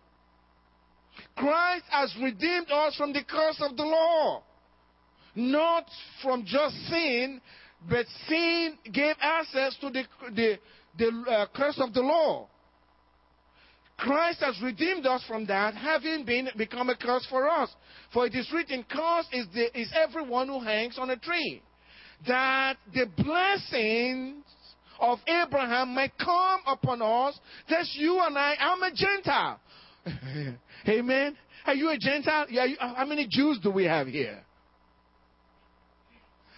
Christ 1.36 1.84
has 1.90 2.16
redeemed 2.22 2.72
us 2.72 2.96
from 2.96 3.12
the 3.12 3.24
curse 3.24 3.62
of 3.62 3.76
the 3.76 3.84
law. 3.84 4.44
Not 5.36 5.86
from 6.22 6.46
just 6.46 6.76
sin, 6.88 7.42
but 7.90 8.06
sin 8.28 8.78
gave 8.92 9.16
access 9.20 9.76
to 9.82 9.90
the, 9.90 10.04
the, 10.34 10.60
the 10.98 11.32
uh, 11.32 11.46
curse 11.54 11.80
of 11.80 11.94
the 11.94 12.02
law. 12.02 12.48
Christ 13.98 14.40
has 14.42 14.60
redeemed 14.62 15.06
us 15.06 15.24
from 15.28 15.46
that, 15.48 15.76
having 15.76 16.26
been 16.26 16.50
become 16.58 16.90
a 16.90 16.96
curse 16.96 17.26
for 17.30 17.50
us. 17.50 17.70
For 18.12 18.26
it 18.26 18.36
is 18.36 18.52
written, 18.52 18.84
"Curse 18.90 19.28
is, 19.32 19.48
the, 19.54 19.80
is 19.80 19.92
everyone 19.96 20.48
who 20.48 20.60
hangs 20.60 20.98
on 20.98 21.10
a 21.10 21.18
tree." 21.18 21.62
That 22.28 22.78
the 22.94 23.06
blessings 23.18 24.44
of 25.00 25.20
Abraham 25.28 25.94
might 25.96 26.14
come 26.18 26.62
upon 26.68 27.02
us. 27.02 27.40
That's 27.70 27.96
you 28.00 28.20
and 28.22 28.38
I. 28.38 28.56
I'm 28.60 28.82
a 28.84 28.92
Gentile. 28.94 29.60
Amen. 30.88 31.38
Are 31.66 31.74
you 31.74 31.90
a 31.90 31.98
Gentile? 31.98 32.46
Yeah, 32.50 32.68
how 32.80 33.06
many 33.06 33.28
Jews 33.30 33.60
do 33.62 33.72
we 33.72 33.86
have 33.86 34.08
here? 34.08 34.42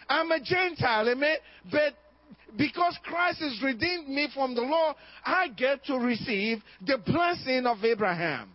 I'm 0.07 0.31
a 0.31 0.39
Gentile, 0.39 1.09
amen. 1.09 1.37
But 1.71 1.93
because 2.55 2.97
Christ 3.03 3.39
has 3.39 3.59
redeemed 3.63 4.07
me 4.07 4.27
from 4.33 4.53
the 4.55 4.61
law, 4.61 4.95
I 5.23 5.47
get 5.49 5.83
to 5.85 5.95
receive 5.95 6.59
the 6.85 6.97
blessing 6.97 7.65
of 7.65 7.83
Abraham. 7.83 8.51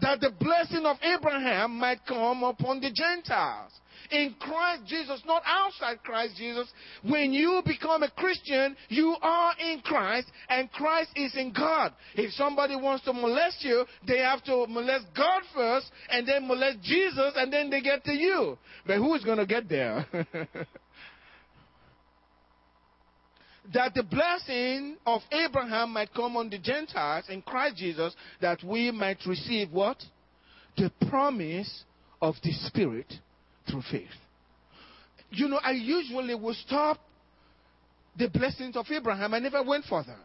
that 0.00 0.20
the 0.20 0.30
blessing 0.38 0.86
of 0.86 0.96
Abraham 1.02 1.78
might 1.78 1.98
come 2.06 2.44
upon 2.44 2.80
the 2.80 2.90
Gentiles. 2.92 3.72
In 4.10 4.34
Christ 4.40 4.84
Jesus, 4.86 5.20
not 5.26 5.42
outside 5.44 6.02
Christ 6.02 6.36
Jesus. 6.36 6.68
When 7.02 7.32
you 7.32 7.62
become 7.64 8.02
a 8.02 8.10
Christian, 8.10 8.76
you 8.88 9.16
are 9.20 9.52
in 9.58 9.80
Christ, 9.80 10.28
and 10.48 10.70
Christ 10.72 11.10
is 11.14 11.34
in 11.36 11.52
God. 11.52 11.92
If 12.14 12.32
somebody 12.32 12.76
wants 12.76 13.04
to 13.04 13.12
molest 13.12 13.62
you, 13.64 13.84
they 14.06 14.18
have 14.18 14.42
to 14.44 14.66
molest 14.66 15.06
God 15.16 15.42
first, 15.54 15.90
and 16.10 16.26
then 16.26 16.48
molest 16.48 16.80
Jesus, 16.82 17.34
and 17.36 17.52
then 17.52 17.70
they 17.70 17.80
get 17.80 18.04
to 18.04 18.12
you. 18.12 18.56
But 18.86 18.96
who 18.96 19.14
is 19.14 19.24
going 19.24 19.38
to 19.38 19.46
get 19.46 19.68
there? 19.68 20.06
that 23.72 23.94
the 23.94 24.02
blessing 24.02 24.96
of 25.04 25.20
Abraham 25.30 25.92
might 25.92 26.12
come 26.14 26.36
on 26.36 26.48
the 26.48 26.58
Gentiles 26.58 27.26
in 27.28 27.42
Christ 27.42 27.76
Jesus, 27.76 28.14
that 28.40 28.62
we 28.64 28.90
might 28.90 29.18
receive 29.26 29.70
what? 29.70 30.02
The 30.76 30.90
promise 31.08 31.84
of 32.22 32.36
the 32.42 32.52
Spirit 32.52 33.12
through 33.70 33.82
faith. 33.90 34.08
You 35.30 35.48
know, 35.48 35.60
I 35.62 35.72
usually 35.72 36.34
will 36.34 36.54
stop 36.54 36.98
the 38.16 38.28
blessings 38.28 38.76
of 38.76 38.86
Abraham. 38.90 39.34
I 39.34 39.38
never 39.38 39.62
went 39.62 39.84
further. 39.84 40.16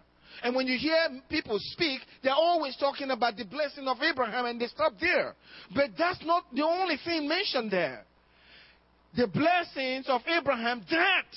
And 0.42 0.56
when 0.56 0.68
you 0.68 0.78
hear 0.78 1.22
people 1.30 1.58
speak, 1.60 2.02
they're 2.24 2.34
always 2.34 2.76
talking 2.78 3.12
about 3.12 3.38
the 3.38 3.46
blessing 3.46 3.88
of 3.88 4.02
Abraham 4.02 4.46
and 4.46 4.60
they 4.60 4.68
stop 4.68 4.94
there. 5.00 5.36
But 5.76 5.92
that's 5.98 6.24
not 6.26 6.44
the 6.54 6.64
only 6.64 6.98
thing 7.04 7.28
mentioned 7.28 7.72
there. 7.72 8.04
The 9.16 9.28
blessings 9.28 10.06
of 10.08 10.22
Abraham 10.26 10.82
that 10.90 11.28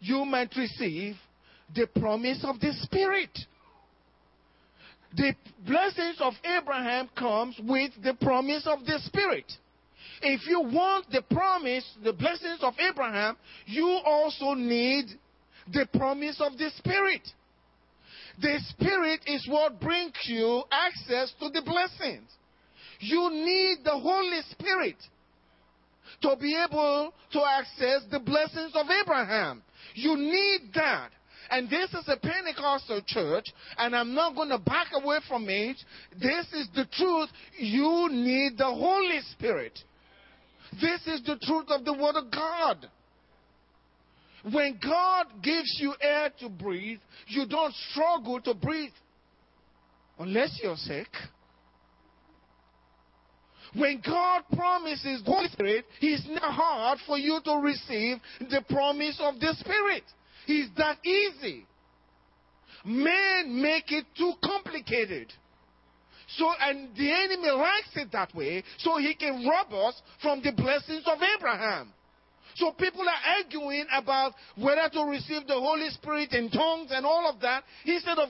you 0.00 0.24
might 0.24 0.52
receive 0.56 1.14
the 1.74 1.86
promise 1.86 2.40
of 2.42 2.58
the 2.58 2.72
Spirit. 2.82 3.38
The 5.16 5.34
blessings 5.66 6.16
of 6.20 6.34
Abraham 6.44 7.08
comes 7.16 7.56
with 7.62 7.92
the 8.02 8.14
promise 8.14 8.66
of 8.66 8.84
the 8.84 8.98
Spirit. 9.04 9.50
If 10.22 10.46
you 10.46 10.60
want 10.60 11.10
the 11.10 11.22
promise, 11.22 11.84
the 12.04 12.12
blessings 12.12 12.58
of 12.62 12.74
Abraham, 12.78 13.36
you 13.66 13.86
also 14.04 14.54
need 14.54 15.06
the 15.72 15.86
promise 15.96 16.40
of 16.40 16.58
the 16.58 16.70
Spirit. 16.76 17.22
The 18.40 18.58
Spirit 18.70 19.20
is 19.26 19.46
what 19.48 19.80
brings 19.80 20.12
you 20.26 20.62
access 20.70 21.32
to 21.40 21.48
the 21.50 21.62
blessings. 21.62 22.30
You 23.00 23.30
need 23.30 23.78
the 23.84 23.98
Holy 23.98 24.40
Spirit 24.50 24.96
to 26.22 26.36
be 26.36 26.56
able 26.56 27.14
to 27.32 27.42
access 27.42 28.02
the 28.10 28.20
blessings 28.20 28.72
of 28.74 28.86
Abraham. 29.02 29.62
You 29.94 30.16
need 30.16 30.72
that. 30.74 31.10
And 31.50 31.68
this 31.68 31.90
is 31.94 32.04
a 32.06 32.16
Pentecostal 32.16 33.02
church, 33.06 33.46
and 33.76 33.96
I'm 33.96 34.14
not 34.14 34.36
going 34.36 34.50
to 34.50 34.58
back 34.58 34.88
away 34.92 35.18
from 35.26 35.48
it. 35.48 35.76
This 36.12 36.46
is 36.52 36.68
the 36.74 36.86
truth. 36.92 37.28
You 37.58 38.08
need 38.10 38.56
the 38.56 38.66
Holy 38.66 39.20
Spirit. 39.32 39.78
This 40.72 41.00
is 41.06 41.22
the 41.24 41.36
truth 41.42 41.66
of 41.68 41.84
the 41.84 41.92
Word 41.92 42.16
of 42.16 42.30
God. 42.30 42.88
When 44.52 44.78
God 44.82 45.26
gives 45.42 45.76
you 45.78 45.94
air 46.00 46.30
to 46.40 46.48
breathe, 46.48 47.00
you 47.26 47.46
don't 47.46 47.74
struggle 47.90 48.40
to 48.42 48.54
breathe 48.54 48.92
unless 50.18 50.58
you're 50.62 50.76
sick. 50.76 51.08
When 53.74 54.02
God 54.04 54.42
promises 54.56 55.22
the 55.24 55.30
Holy 55.30 55.48
Spirit, 55.48 55.84
it's 56.00 56.26
not 56.28 56.54
hard 56.54 56.98
for 57.06 57.18
you 57.18 57.40
to 57.44 57.60
receive 57.62 58.16
the 58.40 58.62
promise 58.68 59.20
of 59.20 59.38
the 59.38 59.54
Spirit. 59.60 60.02
It's 60.46 60.70
that 60.76 60.98
easy. 61.04 61.66
Men 62.84 63.62
make 63.62 63.92
it 63.92 64.06
too 64.16 64.32
complicated. 64.42 65.32
So, 66.36 66.50
and 66.60 66.94
the 66.96 67.12
enemy 67.12 67.50
likes 67.50 67.90
it 67.96 68.12
that 68.12 68.34
way, 68.34 68.62
so 68.78 68.98
he 68.98 69.14
can 69.14 69.46
rob 69.46 69.72
us 69.72 70.00
from 70.22 70.42
the 70.42 70.52
blessings 70.52 71.04
of 71.06 71.18
Abraham. 71.38 71.92
So 72.56 72.72
people 72.72 73.02
are 73.02 73.36
arguing 73.38 73.86
about 73.96 74.32
whether 74.56 74.88
to 74.92 75.02
receive 75.04 75.46
the 75.46 75.54
Holy 75.54 75.88
Spirit 75.90 76.32
in 76.32 76.50
tongues 76.50 76.90
and 76.92 77.06
all 77.06 77.30
of 77.32 77.40
that 77.40 77.64
instead 77.84 78.18
of 78.18 78.28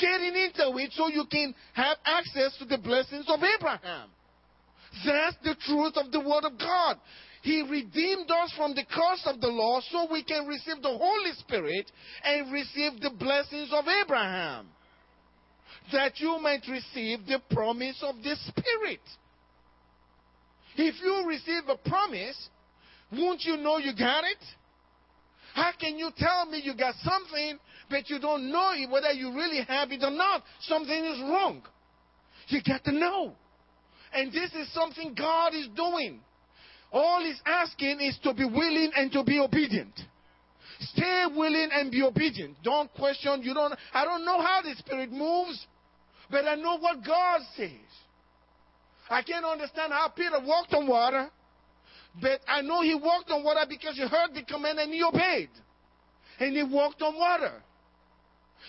getting 0.00 0.34
into 0.34 0.76
it 0.78 0.92
so 0.92 1.08
you 1.08 1.24
can 1.30 1.54
have 1.72 1.96
access 2.04 2.56
to 2.58 2.64
the 2.64 2.78
blessings 2.78 3.26
of 3.28 3.40
Abraham. 3.42 4.10
That's 5.04 5.36
the 5.42 5.56
truth 5.66 5.96
of 5.96 6.12
the 6.12 6.20
Word 6.20 6.44
of 6.44 6.58
God. 6.58 6.98
He 7.42 7.62
redeemed 7.62 8.30
us 8.30 8.52
from 8.56 8.74
the 8.74 8.84
curse 8.84 9.22
of 9.26 9.40
the 9.40 9.48
law 9.48 9.80
so 9.90 10.08
we 10.10 10.22
can 10.22 10.46
receive 10.46 10.82
the 10.82 10.96
Holy 10.96 11.32
Spirit 11.38 11.90
and 12.24 12.52
receive 12.52 13.00
the 13.00 13.10
blessings 13.10 13.70
of 13.72 13.84
Abraham. 13.86 14.68
That 15.92 16.18
you 16.18 16.38
might 16.40 16.62
receive 16.68 17.26
the 17.26 17.40
promise 17.50 18.02
of 18.02 18.16
the 18.16 18.34
Spirit. 18.48 19.00
If 20.76 20.96
you 21.00 21.26
receive 21.26 21.68
a 21.68 21.76
promise, 21.88 22.48
won't 23.12 23.42
you 23.44 23.56
know 23.56 23.78
you 23.78 23.92
got 23.96 24.24
it? 24.24 24.38
How 25.54 25.72
can 25.80 25.96
you 25.96 26.10
tell 26.18 26.46
me 26.46 26.60
you 26.62 26.74
got 26.74 26.94
something, 27.02 27.58
but 27.88 28.10
you 28.10 28.18
don't 28.18 28.50
know 28.50 28.74
whether 28.90 29.12
you 29.12 29.32
really 29.32 29.64
have 29.66 29.90
it 29.90 30.02
or 30.02 30.10
not? 30.10 30.42
Something 30.60 31.04
is 31.04 31.20
wrong. 31.20 31.62
You 32.48 32.60
got 32.66 32.84
to 32.84 32.92
know. 32.92 33.32
And 34.12 34.32
this 34.32 34.52
is 34.54 34.72
something 34.74 35.14
God 35.14 35.54
is 35.54 35.68
doing. 35.74 36.20
All 36.92 37.20
he's 37.24 37.40
asking 37.46 38.00
is 38.00 38.18
to 38.22 38.34
be 38.34 38.44
willing 38.44 38.90
and 38.96 39.10
to 39.12 39.24
be 39.24 39.38
obedient. 39.38 39.92
Stay 40.80 41.24
willing 41.34 41.70
and 41.72 41.90
be 41.90 42.02
obedient. 42.02 42.56
Don't 42.62 42.92
question. 42.94 43.42
You 43.42 43.54
don't. 43.54 43.74
I 43.92 44.04
don't 44.04 44.24
know 44.24 44.40
how 44.40 44.60
the 44.62 44.74
Spirit 44.76 45.10
moves, 45.10 45.66
but 46.30 46.46
I 46.46 46.54
know 46.54 46.78
what 46.78 47.04
God 47.04 47.40
says. 47.56 47.70
I 49.08 49.22
can't 49.22 49.44
understand 49.44 49.92
how 49.92 50.08
Peter 50.08 50.40
walked 50.42 50.74
on 50.74 50.86
water, 50.86 51.30
but 52.20 52.40
I 52.48 52.62
know 52.62 52.82
he 52.82 52.94
walked 52.94 53.30
on 53.30 53.44
water 53.44 53.64
because 53.68 53.94
he 53.96 54.02
heard 54.02 54.34
the 54.34 54.42
command 54.42 54.78
and 54.78 54.92
he 54.92 55.02
obeyed, 55.02 55.50
and 56.40 56.56
he 56.56 56.62
walked 56.62 57.02
on 57.02 57.14
water. 57.16 57.62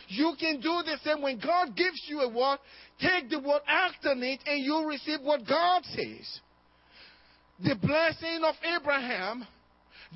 You 0.10 0.36
can 0.40 0.60
do 0.60 0.84
the 0.86 0.98
same 1.04 1.22
when 1.22 1.40
God 1.40 1.76
gives 1.76 2.00
you 2.08 2.20
a 2.20 2.30
word. 2.30 2.60
Take 3.00 3.30
the 3.30 3.40
word, 3.40 3.62
act 3.68 4.06
on 4.06 4.22
it, 4.22 4.42
and 4.46 4.64
you 4.64 4.86
receive 4.88 5.22
what 5.22 5.48
God 5.48 5.84
says 5.86 6.42
the 7.64 7.76
blessing 7.76 8.42
of 8.44 8.56
Abraham 8.64 9.46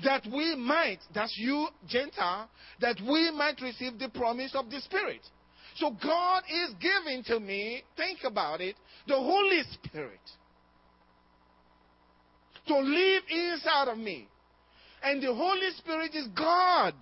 that 0.04 0.24
we 0.32 0.54
might, 0.56 0.98
that's 1.14 1.34
you, 1.36 1.68
Gentile, 1.88 2.48
that 2.80 2.96
we 3.00 3.30
might 3.32 3.60
receive 3.60 3.98
the 3.98 4.08
promise 4.08 4.52
of 4.54 4.70
the 4.70 4.80
Spirit. 4.80 5.20
So 5.76 5.90
God 6.02 6.42
is 6.48 6.74
giving 6.80 7.24
to 7.24 7.40
me, 7.40 7.82
think 7.96 8.20
about 8.24 8.60
it, 8.60 8.76
the 9.06 9.16
Holy 9.16 9.62
Spirit 9.72 10.20
to 12.66 12.78
live 12.78 13.22
inside 13.28 13.88
of 13.88 13.98
me. 13.98 14.28
And 15.02 15.22
the 15.22 15.34
Holy 15.34 15.70
Spirit 15.78 16.14
is 16.14 16.28
God. 16.36 16.94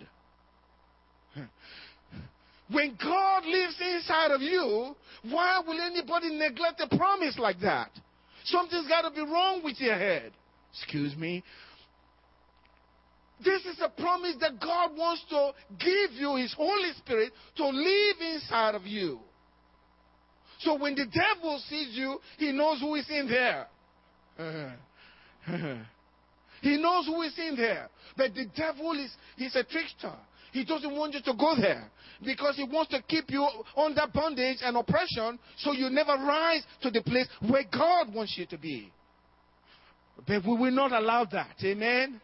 When 2.70 2.96
God 3.02 3.44
lives 3.44 3.76
inside 3.80 4.30
of 4.30 4.40
you, 4.40 4.94
why 5.24 5.60
will 5.66 5.80
anybody 5.80 6.30
neglect 6.30 6.80
a 6.80 6.96
promise 6.96 7.36
like 7.38 7.60
that? 7.60 7.90
Something's 8.44 8.88
got 8.88 9.02
to 9.02 9.10
be 9.10 9.20
wrong 9.20 9.60
with 9.62 9.78
your 9.80 9.96
head. 9.96 10.32
Excuse 10.72 11.16
me. 11.16 11.42
This 13.44 13.64
is 13.64 13.80
a 13.82 13.88
promise 13.88 14.36
that 14.40 14.60
God 14.60 14.96
wants 14.96 15.24
to 15.30 15.52
give 15.78 16.12
you 16.12 16.36
His 16.36 16.52
Holy 16.54 16.92
Spirit 16.98 17.32
to 17.56 17.66
live 17.66 18.16
inside 18.20 18.74
of 18.74 18.86
you. 18.86 19.20
So 20.60 20.78
when 20.78 20.94
the 20.94 21.06
devil 21.06 21.58
sees 21.68 21.96
you, 21.96 22.18
he 22.38 22.52
knows 22.52 22.80
who 22.80 22.94
is 22.94 23.06
in 23.08 23.28
there. 23.28 23.66
he 26.60 26.76
knows 26.76 27.06
who 27.06 27.22
is 27.22 27.38
in 27.38 27.56
there. 27.56 27.88
But 28.16 28.34
the 28.34 28.44
devil 28.54 28.92
is 28.92 29.10
he's 29.36 29.56
a 29.56 29.64
trickster. 29.64 30.12
He 30.52 30.64
doesn't 30.64 30.94
want 30.94 31.14
you 31.14 31.22
to 31.22 31.34
go 31.38 31.54
there 31.58 31.90
because 32.24 32.56
he 32.56 32.64
wants 32.64 32.90
to 32.90 33.00
keep 33.02 33.30
you 33.30 33.46
under 33.76 34.02
bondage 34.12 34.58
and 34.62 34.76
oppression 34.76 35.38
so 35.58 35.72
you 35.72 35.88
never 35.88 36.12
rise 36.12 36.62
to 36.82 36.90
the 36.90 37.02
place 37.02 37.28
where 37.48 37.64
God 37.72 38.12
wants 38.12 38.34
you 38.36 38.46
to 38.46 38.58
be. 38.58 38.92
But 40.26 40.44
we 40.44 40.56
will 40.56 40.72
not 40.72 40.92
allow 40.92 41.24
that. 41.26 41.54
Amen. 41.64 42.20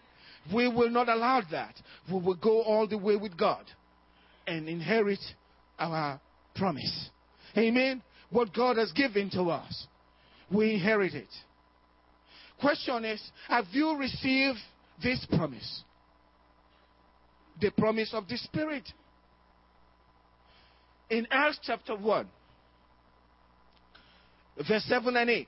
We 0.55 0.69
will 0.69 0.91
not 0.91 1.09
allow 1.09 1.43
that. 1.51 1.75
We 2.11 2.21
will 2.21 2.37
go 2.37 2.63
all 2.63 2.87
the 2.87 2.99
way 2.99 3.17
with 3.17 3.37
God 3.37 3.65
and 4.47 4.69
inherit 4.69 5.21
our 5.79 6.21
promise. 6.55 7.11
Amen. 7.57 8.03
What 8.31 8.55
God 8.55 8.77
has 8.77 8.93
given 8.93 9.31
to 9.31 9.45
us, 9.45 9.87
we 10.53 10.75
inherit 10.75 11.15
it. 11.15 11.29
Question 12.61 13.05
is 13.05 13.23
Have 13.49 13.67
you 13.73 13.97
received 13.97 14.59
this 15.03 15.25
promise? 15.37 15.83
The 17.61 17.71
promise 17.71 18.11
of 18.13 18.29
the 18.29 18.37
Spirit. 18.37 18.85
In 21.09 21.27
Acts 21.31 21.61
chapter 21.63 21.97
1, 21.97 22.29
verse 24.69 24.85
7 24.89 25.17
and 25.17 25.31
8. 25.31 25.47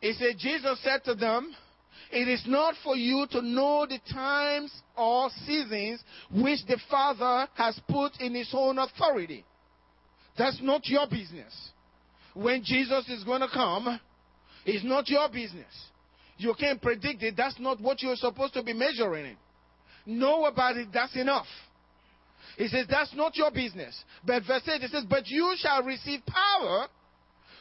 He 0.00 0.12
said, 0.14 0.36
Jesus 0.38 0.78
said 0.82 1.04
to 1.04 1.14
them, 1.14 1.54
It 2.10 2.28
is 2.28 2.42
not 2.46 2.74
for 2.84 2.96
you 2.96 3.26
to 3.32 3.42
know 3.42 3.86
the 3.86 3.98
times 4.12 4.72
or 4.96 5.30
seasons 5.44 6.02
which 6.30 6.60
the 6.66 6.78
Father 6.90 7.48
has 7.54 7.78
put 7.88 8.12
in 8.20 8.34
His 8.34 8.50
own 8.52 8.78
authority. 8.78 9.44
That's 10.38 10.60
not 10.62 10.86
your 10.86 11.06
business. 11.08 11.70
when 12.36 12.62
Jesus 12.62 13.08
is 13.08 13.24
going 13.24 13.40
to 13.40 13.48
come. 13.48 13.98
It's 14.66 14.84
not 14.84 15.08
your 15.08 15.28
business. 15.28 15.72
You 16.38 16.54
can't 16.58 16.80
predict 16.82 17.22
it. 17.22 17.34
That's 17.36 17.58
not 17.58 17.80
what 17.80 18.02
you're 18.02 18.16
supposed 18.16 18.52
to 18.54 18.62
be 18.62 18.74
measuring 18.74 19.26
it. 19.26 19.36
Know 20.04 20.44
about 20.44 20.76
it. 20.76 20.88
That's 20.92 21.16
enough. 21.16 21.46
He 22.58 22.68
says, 22.68 22.86
That's 22.90 23.14
not 23.14 23.36
your 23.36 23.50
business. 23.50 23.96
But 24.24 24.42
verse 24.46 24.62
8, 24.66 24.82
it 24.82 24.90
says, 24.90 25.04
But 25.08 25.26
you 25.28 25.54
shall 25.58 25.82
receive 25.82 26.20
power 26.26 26.88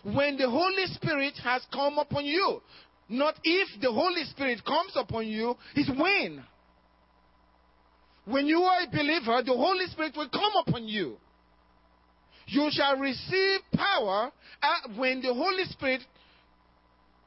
when 0.04 0.38
the 0.38 0.50
Holy 0.50 0.86
Spirit 0.88 1.36
has 1.44 1.65
come 1.72 1.98
upon 1.98 2.25
you. 2.25 2.62
Not 3.08 3.36
if 3.44 3.82
the 3.82 3.92
Holy 3.92 4.24
Spirit 4.26 4.64
comes 4.66 4.94
upon 4.96 5.28
you, 5.28 5.56
it's 5.76 5.90
when. 5.90 6.44
When 8.26 8.48
you 8.48 8.62
are 8.62 8.84
a 8.84 8.88
believer, 8.88 9.44
the 9.44 9.54
Holy 9.54 9.86
Spirit 9.88 10.14
will 10.18 10.30
come 10.30 10.52
upon 10.68 10.88
you. 10.88 11.18
You 12.48 12.70
shall 12.72 12.98
receive 12.98 13.62
power 13.76 14.32
when 14.96 15.22
the 15.22 15.34
Holy 15.34 15.66
Spirit 15.66 16.02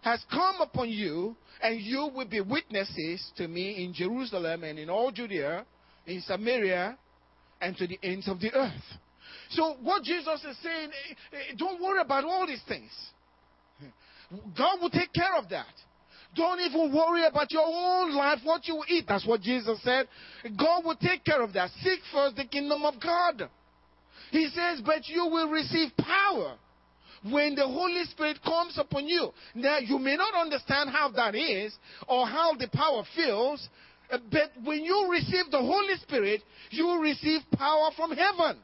has 0.03 0.25
come 0.31 0.61
upon 0.61 0.89
you, 0.91 1.37
and 1.61 1.81
you 1.81 2.11
will 2.15 2.29
be 2.29 2.41
witnesses 2.41 3.31
to 3.37 3.49
me 3.49 3.85
in 3.85 3.93
Jerusalem 3.93 4.65
and 4.65 4.79
in 4.79 4.89
all 4.89 5.11
Judea, 5.11 5.65
in 6.07 6.21
Samaria, 6.23 6.97
and 7.61 7.77
to 7.77 7.87
the 7.87 7.99
ends 8.03 8.29
of 8.29 8.41
the 8.41 8.53
earth. 8.55 8.73
So, 9.51 9.77
what 9.83 10.05
Jesus 10.05 10.45
is 10.45 10.57
saying, 10.63 10.91
eh, 10.91 11.37
eh, 11.37 11.55
don't 11.57 11.83
worry 11.83 12.01
about 12.01 12.25
all 12.25 12.47
these 12.47 12.63
things. 12.69 12.91
God 14.57 14.81
will 14.81 14.91
take 14.91 15.13
care 15.13 15.37
of 15.37 15.49
that. 15.51 15.67
Don't 16.35 16.61
even 16.61 16.95
worry 16.95 17.25
about 17.27 17.51
your 17.51 17.67
own 17.67 18.15
life, 18.15 18.41
what 18.45 18.69
you 18.69 18.83
eat. 18.89 19.07
That's 19.09 19.27
what 19.27 19.41
Jesus 19.41 19.83
said. 19.83 20.07
God 20.59 20.85
will 20.85 20.97
take 20.97 21.25
care 21.25 21.43
of 21.43 21.53
that. 21.55 21.71
Seek 21.83 22.01
first 22.13 22.37
the 22.37 22.45
kingdom 22.45 22.85
of 22.85 23.01
God. 23.01 23.49
He 24.31 24.49
says, 24.55 24.83
but 24.85 25.09
you 25.09 25.27
will 25.27 25.49
receive 25.49 25.91
power 25.97 26.57
when 27.31 27.55
the 27.55 27.67
Holy 27.67 28.05
Spirit 28.05 28.39
comes 28.45 28.79
upon 28.79 29.09
you. 29.09 29.33
Now, 29.55 29.79
you 29.79 29.99
may 29.99 30.17
not 30.17 30.35
understand 30.35 30.91
how 30.91 31.11
that 31.13 31.35
is 31.35 31.75
or 32.07 32.27
how 32.27 32.55
the 32.55 32.69
power 32.69 33.05
feels, 33.17 33.67
but 34.11 34.53
when 34.63 34.85
you 34.85 35.09
receive 35.11 35.51
the 35.51 35.59
Holy 35.59 35.97
Spirit, 36.03 36.43
you 36.71 36.85
will 36.85 36.99
receive 36.99 37.41
power 37.57 37.91
from 37.97 38.11
heaven. 38.13 38.59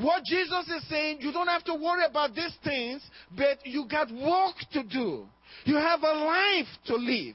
What 0.00 0.24
Jesus 0.24 0.68
is 0.68 0.88
saying, 0.88 1.18
you 1.20 1.32
don't 1.32 1.48
have 1.48 1.64
to 1.64 1.74
worry 1.74 2.04
about 2.08 2.34
these 2.34 2.56
things, 2.62 3.02
but 3.36 3.58
you 3.64 3.86
got 3.90 4.10
work 4.12 4.54
to 4.72 4.84
do. 4.84 5.26
You 5.64 5.74
have 5.74 6.02
a 6.02 6.12
life 6.12 6.68
to 6.86 6.94
live. 6.94 7.34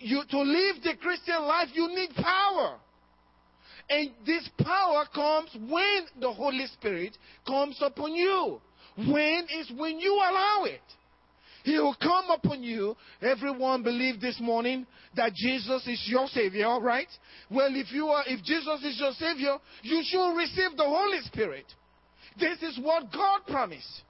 You, 0.00 0.22
to 0.30 0.40
live 0.40 0.76
the 0.82 0.94
Christian 1.00 1.42
life, 1.42 1.68
you 1.72 1.88
need 1.88 2.10
power. 2.14 2.76
And 3.90 4.10
this 4.24 4.48
power 4.62 5.04
comes 5.12 5.50
when 5.68 6.06
the 6.20 6.32
Holy 6.32 6.66
Spirit 6.68 7.18
comes 7.46 7.76
upon 7.80 8.14
you. 8.14 8.60
When 8.96 9.46
is 9.58 9.72
when 9.76 9.98
you 9.98 10.14
allow 10.14 10.64
it. 10.64 10.80
He 11.64 11.78
will 11.78 11.96
come 12.00 12.30
upon 12.30 12.62
you. 12.62 12.94
Everyone 13.22 13.82
believe 13.82 14.20
this 14.20 14.38
morning 14.38 14.86
that 15.16 15.32
Jesus 15.34 15.86
is 15.86 16.04
your 16.06 16.26
Savior, 16.28 16.78
right? 16.78 17.08
Well, 17.50 17.70
if 17.74 17.90
you 17.90 18.08
are, 18.08 18.22
if 18.26 18.44
Jesus 18.44 18.84
is 18.84 19.00
your 19.00 19.12
Savior, 19.12 19.56
you 19.82 20.02
should 20.04 20.36
receive 20.36 20.76
the 20.76 20.84
Holy 20.84 21.20
Spirit. 21.22 21.64
This 22.38 22.62
is 22.62 22.78
what 22.82 23.10
God 23.10 23.46
promised. 23.48 24.02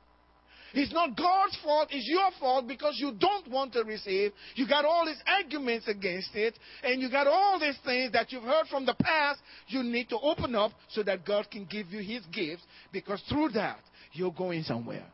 It's 0.73 0.93
not 0.93 1.17
God's 1.17 1.57
fault, 1.63 1.91
it's 1.93 2.09
your 2.09 2.31
fault 2.41 2.67
because 2.67 2.97
you 2.99 3.13
don't 3.13 3.49
want 3.49 3.73
to 3.75 3.85
receive. 3.85 4.33
You 4.57 4.67
got 4.67 4.85
all 4.85 5.07
these 5.07 5.23
arguments 5.25 5.87
against 5.87 6.35
it, 6.35 6.59
and 6.83 7.01
you 7.01 7.09
got 7.09 7.29
all 7.29 7.61
these 7.61 7.79
things 7.85 8.11
that 8.13 8.33
you've 8.33 8.43
heard 8.43 8.67
from 8.67 8.85
the 8.85 8.95
past. 8.95 9.39
You 9.69 9.85
need 9.85 10.09
to 10.09 10.19
open 10.19 10.57
up 10.57 10.73
so 10.89 11.05
that 11.05 11.25
God 11.25 11.49
can 11.53 11.67
give 11.67 11.93
you 11.93 12.01
His 12.01 12.25
gifts 12.33 12.65
because 12.93 13.23
through 13.29 13.51
that, 13.51 13.79
you're 14.13 14.33
going 14.33 14.65
somewhere. 14.65 15.07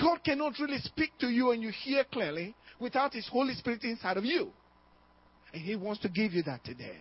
God 0.00 0.24
cannot 0.24 0.54
really 0.58 0.78
speak 0.78 1.10
to 1.20 1.28
you 1.28 1.50
and 1.50 1.62
you 1.62 1.70
hear 1.70 2.04
clearly 2.04 2.54
without 2.80 3.12
His 3.12 3.28
Holy 3.28 3.54
Spirit 3.54 3.84
inside 3.84 4.16
of 4.16 4.24
you. 4.24 4.50
And 5.52 5.62
He 5.62 5.76
wants 5.76 6.00
to 6.02 6.08
give 6.08 6.32
you 6.32 6.42
that 6.44 6.64
today. 6.64 6.96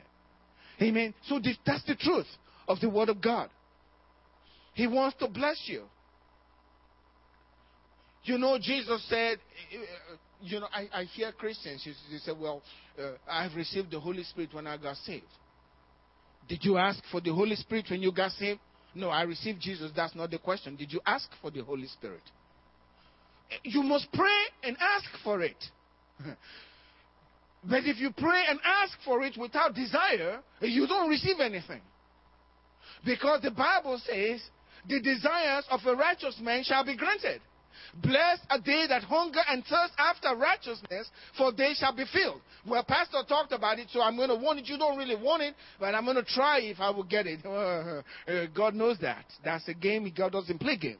Amen. 0.81 1.13
So 1.27 1.39
that's 1.65 1.83
the 1.85 1.95
truth 1.95 2.27
of 2.67 2.79
the 2.79 2.89
Word 2.89 3.09
of 3.09 3.21
God. 3.21 3.49
He 4.73 4.87
wants 4.87 5.17
to 5.19 5.27
bless 5.27 5.61
you. 5.65 5.83
You 8.23 8.37
know, 8.37 8.57
Jesus 8.59 9.03
said, 9.09 9.39
you 10.41 10.59
know, 10.59 10.67
I, 10.71 10.87
I 10.93 11.03
hear 11.05 11.31
Christians, 11.31 11.85
they 12.11 12.17
say, 12.17 12.31
well, 12.39 12.61
uh, 12.99 13.13
I've 13.29 13.55
received 13.55 13.91
the 13.91 13.99
Holy 13.99 14.23
Spirit 14.23 14.53
when 14.53 14.67
I 14.67 14.77
got 14.77 14.97
saved. 14.97 15.25
Did 16.47 16.63
you 16.63 16.77
ask 16.77 17.01
for 17.11 17.21
the 17.21 17.33
Holy 17.33 17.55
Spirit 17.55 17.85
when 17.89 18.01
you 18.01 18.11
got 18.11 18.31
saved? 18.31 18.59
No, 18.93 19.09
I 19.09 19.23
received 19.23 19.61
Jesus. 19.61 19.91
That's 19.95 20.15
not 20.15 20.29
the 20.31 20.37
question. 20.37 20.75
Did 20.75 20.91
you 20.91 20.99
ask 21.05 21.29
for 21.41 21.49
the 21.49 21.63
Holy 21.63 21.87
Spirit? 21.87 22.21
You 23.63 23.83
must 23.83 24.11
pray 24.13 24.41
and 24.63 24.77
ask 24.79 25.05
for 25.23 25.41
it. 25.41 25.57
but 27.63 27.85
if 27.85 27.99
you 27.99 28.11
pray 28.11 28.43
and 28.49 28.59
ask 28.63 28.97
for 29.03 29.23
it 29.23 29.37
without 29.37 29.75
desire, 29.75 30.39
you 30.61 30.87
don't 30.87 31.09
receive 31.09 31.39
anything. 31.39 31.81
Because 33.05 33.41
the 33.41 33.51
Bible 33.51 33.99
says, 34.05 34.41
the 34.87 34.99
desires 35.01 35.65
of 35.69 35.81
a 35.85 35.95
righteous 35.95 36.39
man 36.41 36.63
shall 36.63 36.85
be 36.85 36.95
granted. 36.95 37.41
Blessed 37.95 38.41
are 38.49 38.59
they 38.59 38.85
that 38.87 39.03
hunger 39.03 39.41
and 39.49 39.63
thirst 39.65 39.93
after 39.97 40.35
righteousness, 40.35 41.09
for 41.37 41.51
they 41.51 41.73
shall 41.73 41.95
be 41.95 42.05
filled. 42.11 42.41
Well, 42.65 42.83
Pastor 42.83 43.19
talked 43.27 43.51
about 43.51 43.79
it, 43.79 43.87
so 43.91 44.01
I'm 44.01 44.15
going 44.15 44.29
to 44.29 44.35
warn 44.35 44.57
it. 44.59 44.67
You 44.67 44.77
don't 44.77 44.97
really 44.97 45.15
want 45.15 45.41
it, 45.41 45.55
but 45.79 45.95
I'm 45.95 46.05
going 46.05 46.17
to 46.17 46.23
try 46.23 46.59
if 46.59 46.79
I 46.79 46.89
will 46.89 47.03
get 47.03 47.27
it. 47.27 47.39
Uh, 48.27 48.45
God 48.53 48.75
knows 48.75 48.97
that. 48.99 49.25
That's 49.43 49.67
a 49.67 49.73
game. 49.73 50.11
God 50.15 50.31
doesn't 50.31 50.59
play 50.59 50.77
games. 50.77 50.97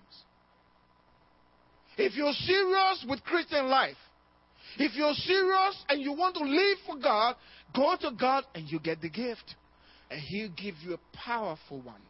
If 1.98 2.16
you're 2.16 2.34
serious 2.34 3.06
with 3.08 3.24
Christian 3.24 3.68
life, 3.68 3.98
if 4.78 4.96
you're 4.96 5.14
serious 5.14 5.84
and 5.90 6.02
you 6.02 6.14
want 6.14 6.36
to 6.36 6.44
live 6.44 6.78
for 6.86 6.98
God, 6.98 7.36
go 7.76 7.96
to 8.02 8.12
God 8.18 8.46
and 8.56 8.70
you 8.70 8.80
get 8.80 9.02
the 9.02 9.10
gift. 9.10 9.56
And 10.10 10.20
He'll 10.20 10.50
give 10.50 10.76
you 10.84 10.94
a 10.94 11.18
powerful 11.18 11.82
one. 11.82 12.02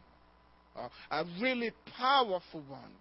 Uh, 0.76 0.88
a 1.10 1.24
really 1.40 1.72
powerful 1.98 2.62
one. 2.68 2.92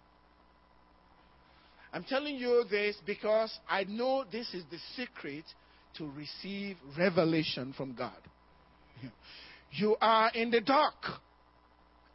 I'm 1.94 2.04
telling 2.04 2.36
you 2.36 2.64
this 2.70 2.96
because 3.06 3.58
I 3.70 3.84
know 3.84 4.26
this 4.32 4.54
is 4.54 4.64
the 4.72 4.78
secret 4.96 5.44
to 5.98 6.10
receive 6.12 6.78
revelation 6.98 7.74
from 7.76 7.94
God. 7.94 8.18
You 9.72 9.96
are 10.02 10.32
in 10.34 10.52
the 10.52 10.62
dark 10.62 10.96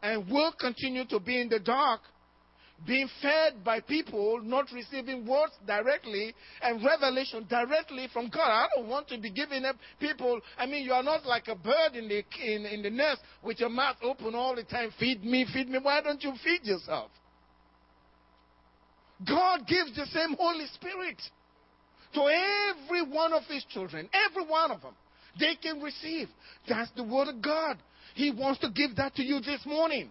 and 0.02 0.31
will 0.31 0.52
continue 0.59 1.05
to 1.07 1.18
be 1.18 1.40
in 1.40 1.48
the 1.48 1.59
dark, 1.59 2.00
being 2.84 3.08
fed 3.22 3.64
by 3.64 3.80
people, 3.80 4.40
not 4.42 4.66
receiving 4.72 5.26
words 5.26 5.52
directly 5.66 6.34
and 6.62 6.84
revelation 6.84 7.46
directly 7.48 8.08
from 8.12 8.28
God. 8.28 8.48
I 8.48 8.66
don't 8.76 8.88
want 8.88 9.08
to 9.08 9.18
be 9.18 9.30
giving 9.30 9.64
up 9.64 9.76
people. 9.98 10.40
I 10.58 10.66
mean, 10.66 10.84
you 10.84 10.92
are 10.92 11.02
not 11.02 11.24
like 11.24 11.48
a 11.48 11.54
bird 11.54 11.94
in 11.94 12.08
the, 12.08 12.22
in, 12.44 12.66
in 12.66 12.82
the 12.82 12.90
nest 12.90 13.22
with 13.42 13.60
your 13.60 13.70
mouth 13.70 13.96
open 14.02 14.34
all 14.34 14.54
the 14.54 14.64
time. 14.64 14.90
Feed 14.98 15.24
me, 15.24 15.46
feed 15.52 15.68
me. 15.68 15.78
Why 15.80 16.02
don't 16.02 16.22
you 16.22 16.32
feed 16.44 16.64
yourself? 16.64 17.10
God 19.26 19.66
gives 19.66 19.96
the 19.96 20.06
same 20.06 20.36
Holy 20.38 20.66
Spirit 20.74 21.20
to 22.12 22.20
every 22.20 23.02
one 23.02 23.32
of 23.32 23.44
His 23.44 23.64
children, 23.64 24.08
every 24.28 24.44
one 24.44 24.70
of 24.70 24.82
them. 24.82 24.94
They 25.40 25.54
can 25.54 25.80
receive. 25.80 26.28
That's 26.68 26.90
the 26.96 27.04
Word 27.04 27.28
of 27.28 27.40
God. 27.40 27.78
He 28.14 28.30
wants 28.30 28.60
to 28.60 28.70
give 28.70 28.96
that 28.96 29.14
to 29.16 29.22
you 29.22 29.40
this 29.40 29.64
morning. 29.66 30.10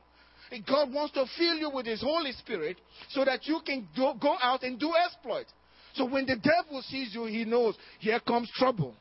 God 0.62 0.94
wants 0.94 1.14
to 1.14 1.26
fill 1.38 1.56
you 1.56 1.70
with 1.70 1.86
His 1.86 2.02
Holy 2.02 2.32
Spirit 2.34 2.80
so 3.10 3.26
that 3.26 3.48
you 3.48 3.60
can 3.66 3.88
go, 3.96 4.14
go 4.20 4.36
out 4.42 4.64
and 4.64 4.80
do 4.80 4.92
exploit. 5.06 5.46
So 5.96 6.06
when 6.06 6.26
the 6.26 6.36
devil 6.36 6.82
sees 6.82 7.14
you, 7.14 7.26
he 7.26 7.46
knows 7.46 7.76
here 8.00 8.20
comes 8.20 8.52
trouble. 8.56 8.94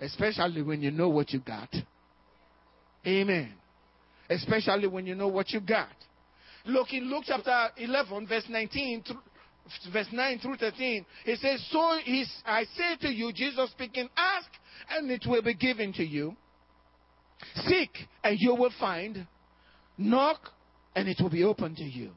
Especially 0.00 0.62
when 0.62 0.82
you 0.82 0.90
know 0.90 1.08
what 1.08 1.32
you 1.32 1.40
got. 1.40 1.74
Amen. 3.06 3.54
Especially 4.28 4.88
when 4.88 5.06
you 5.06 5.14
know 5.14 5.28
what 5.28 5.50
you 5.50 5.60
got. 5.60 5.94
Look 6.66 6.92
in 6.92 7.08
Luke 7.08 7.24
chapter 7.26 7.68
11, 7.76 8.26
verse 8.26 8.44
19, 8.48 9.04
verse 9.92 10.08
9 10.12 10.38
through 10.40 10.56
13. 10.56 11.06
he 11.24 11.36
says, 11.36 11.64
So 11.70 11.78
I 11.80 12.64
say 12.76 12.96
to 13.02 13.08
you, 13.08 13.32
Jesus 13.32 13.70
speaking, 13.70 14.08
ask 14.16 14.48
and 14.90 15.10
it 15.10 15.24
will 15.26 15.42
be 15.42 15.54
given 15.54 15.92
to 15.94 16.04
you. 16.04 16.34
Seek 17.66 17.90
and 18.24 18.36
you 18.38 18.54
will 18.54 18.72
find. 18.80 19.26
Knock 19.96 20.40
and 20.96 21.08
it 21.08 21.20
will 21.20 21.30
be 21.30 21.44
open 21.44 21.76
to 21.76 21.84
you. 21.84 22.10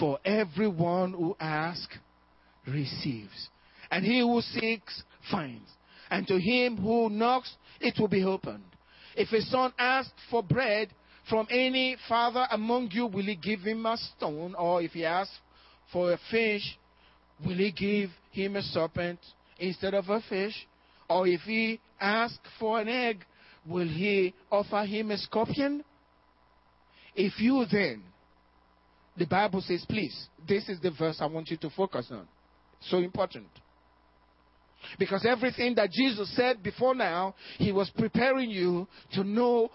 For 0.00 0.18
everyone 0.24 1.12
who 1.12 1.36
asks 1.38 1.98
receives. 2.66 3.50
And 3.90 4.04
he 4.04 4.20
who 4.20 4.40
seeks 4.40 5.02
finds. 5.30 5.68
And 6.10 6.26
to 6.28 6.38
him 6.40 6.78
who 6.78 7.10
knocks, 7.10 7.54
it 7.78 7.94
will 8.00 8.08
be 8.08 8.24
opened. 8.24 8.64
If 9.14 9.30
a 9.32 9.42
son 9.42 9.72
asks 9.78 10.14
for 10.30 10.42
bread, 10.42 10.88
from 11.28 11.46
any 11.50 11.96
father 12.08 12.46
among 12.50 12.90
you, 12.92 13.06
will 13.06 13.22
he 13.22 13.36
give 13.36 13.60
him 13.60 13.84
a 13.84 13.98
stone? 13.98 14.54
Or 14.58 14.80
if 14.82 14.92
he 14.92 15.04
asks 15.04 15.38
for 15.92 16.12
a 16.12 16.18
fish, 16.30 16.78
will 17.44 17.56
he 17.56 17.70
give 17.70 18.10
him 18.30 18.56
a 18.56 18.62
serpent 18.62 19.20
instead 19.58 19.92
of 19.92 20.08
a 20.08 20.22
fish? 20.22 20.66
Or 21.08 21.28
if 21.28 21.42
he 21.42 21.80
asks 22.00 22.48
for 22.58 22.80
an 22.80 22.88
egg, 22.88 23.26
will 23.66 23.88
he 23.88 24.32
offer 24.50 24.84
him 24.86 25.10
a 25.10 25.18
scorpion? 25.18 25.84
If 27.14 27.38
you 27.38 27.66
then, 27.70 28.02
the 29.16 29.26
Bible 29.26 29.60
says, 29.60 29.84
please, 29.88 30.28
this 30.48 30.68
is 30.68 30.80
the 30.80 30.90
verse 30.90 31.18
I 31.20 31.26
want 31.26 31.50
you 31.50 31.56
to 31.58 31.70
focus 31.70 32.08
on. 32.10 32.26
So 32.80 32.98
important. 32.98 33.46
Because 34.98 35.26
everything 35.28 35.74
that 35.76 35.90
Jesus 35.90 36.34
said 36.34 36.62
before 36.62 36.94
now, 36.94 37.34
he 37.58 37.72
was 37.72 37.90
preparing 37.96 38.50
you 38.50 38.88
to 39.12 39.22
know 39.22 39.70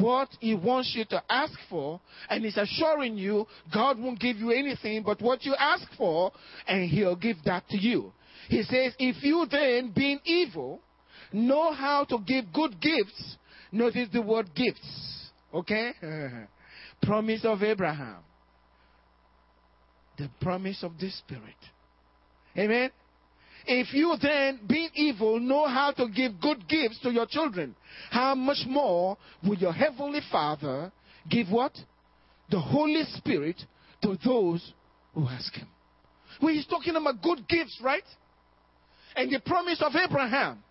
what 0.00 0.28
he 0.40 0.54
wants 0.54 0.92
you 0.94 1.04
to 1.06 1.22
ask 1.30 1.54
for, 1.68 2.00
and 2.28 2.44
he's 2.44 2.56
assuring 2.56 3.16
you 3.16 3.46
God 3.72 3.98
won't 3.98 4.20
give 4.20 4.36
you 4.36 4.50
anything 4.50 5.02
but 5.04 5.22
what 5.22 5.44
you 5.44 5.54
ask 5.58 5.86
for, 5.96 6.32
and 6.66 6.90
he'll 6.90 7.16
give 7.16 7.36
that 7.44 7.66
to 7.68 7.78
you. 7.78 8.12
He 8.48 8.62
says, 8.62 8.92
If 8.98 9.22
you 9.22 9.46
then, 9.50 9.92
being 9.94 10.20
evil, 10.24 10.80
know 11.32 11.72
how 11.72 12.04
to 12.04 12.18
give 12.26 12.52
good 12.52 12.80
gifts, 12.80 13.36
notice 13.72 14.08
the 14.12 14.20
word 14.20 14.50
gifts, 14.54 15.30
okay? 15.54 15.92
promise 17.02 17.44
of 17.44 17.62
Abraham, 17.62 18.18
the 20.20 20.30
promise 20.40 20.82
of 20.82 20.92
the 21.00 21.10
Spirit. 21.10 21.56
Amen? 22.56 22.90
If 23.66 23.92
you 23.94 24.14
then, 24.20 24.60
being 24.68 24.90
evil, 24.94 25.40
know 25.40 25.66
how 25.66 25.92
to 25.92 26.08
give 26.08 26.40
good 26.40 26.68
gifts 26.68 26.98
to 27.00 27.10
your 27.10 27.26
children, 27.26 27.74
how 28.10 28.34
much 28.34 28.64
more 28.66 29.16
will 29.42 29.56
your 29.56 29.72
heavenly 29.72 30.20
Father 30.30 30.92
give 31.28 31.50
what? 31.50 31.72
The 32.50 32.60
Holy 32.60 33.04
Spirit 33.14 33.62
to 34.02 34.18
those 34.24 34.72
who 35.14 35.26
ask 35.26 35.54
Him. 35.54 35.68
Well, 36.42 36.52
he's 36.52 36.66
talking 36.66 36.96
about 36.96 37.22
good 37.22 37.46
gifts, 37.48 37.78
right? 37.82 38.04
And 39.16 39.30
the 39.30 39.40
promise 39.40 39.82
of 39.82 39.92
Abraham 39.94 40.62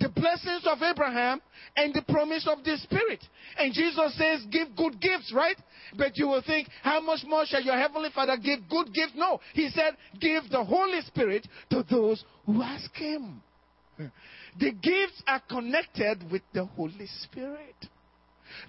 the 0.00 0.08
blessings 0.08 0.66
of 0.66 0.82
Abraham 0.82 1.40
and 1.76 1.94
the 1.94 2.02
promise 2.02 2.46
of 2.50 2.64
the 2.64 2.76
Spirit. 2.78 3.24
And 3.58 3.72
Jesus 3.72 4.16
says, 4.16 4.44
Give 4.50 4.74
good 4.76 5.00
gifts, 5.00 5.32
right? 5.34 5.56
But 5.96 6.16
you 6.16 6.28
will 6.28 6.42
think, 6.42 6.68
How 6.82 7.00
much 7.00 7.20
more 7.26 7.44
shall 7.46 7.62
your 7.62 7.78
Heavenly 7.78 8.10
Father 8.14 8.36
give 8.36 8.68
good 8.68 8.92
gifts? 8.92 9.12
No. 9.14 9.40
He 9.54 9.68
said, 9.70 9.96
Give 10.20 10.42
the 10.50 10.64
Holy 10.64 11.00
Spirit 11.02 11.46
to 11.70 11.84
those 11.88 12.24
who 12.46 12.62
ask 12.62 12.92
Him. 12.94 13.42
The 14.58 14.72
gifts 14.72 15.22
are 15.26 15.40
connected 15.48 16.30
with 16.30 16.42
the 16.52 16.64
Holy 16.64 17.08
Spirit. 17.22 17.76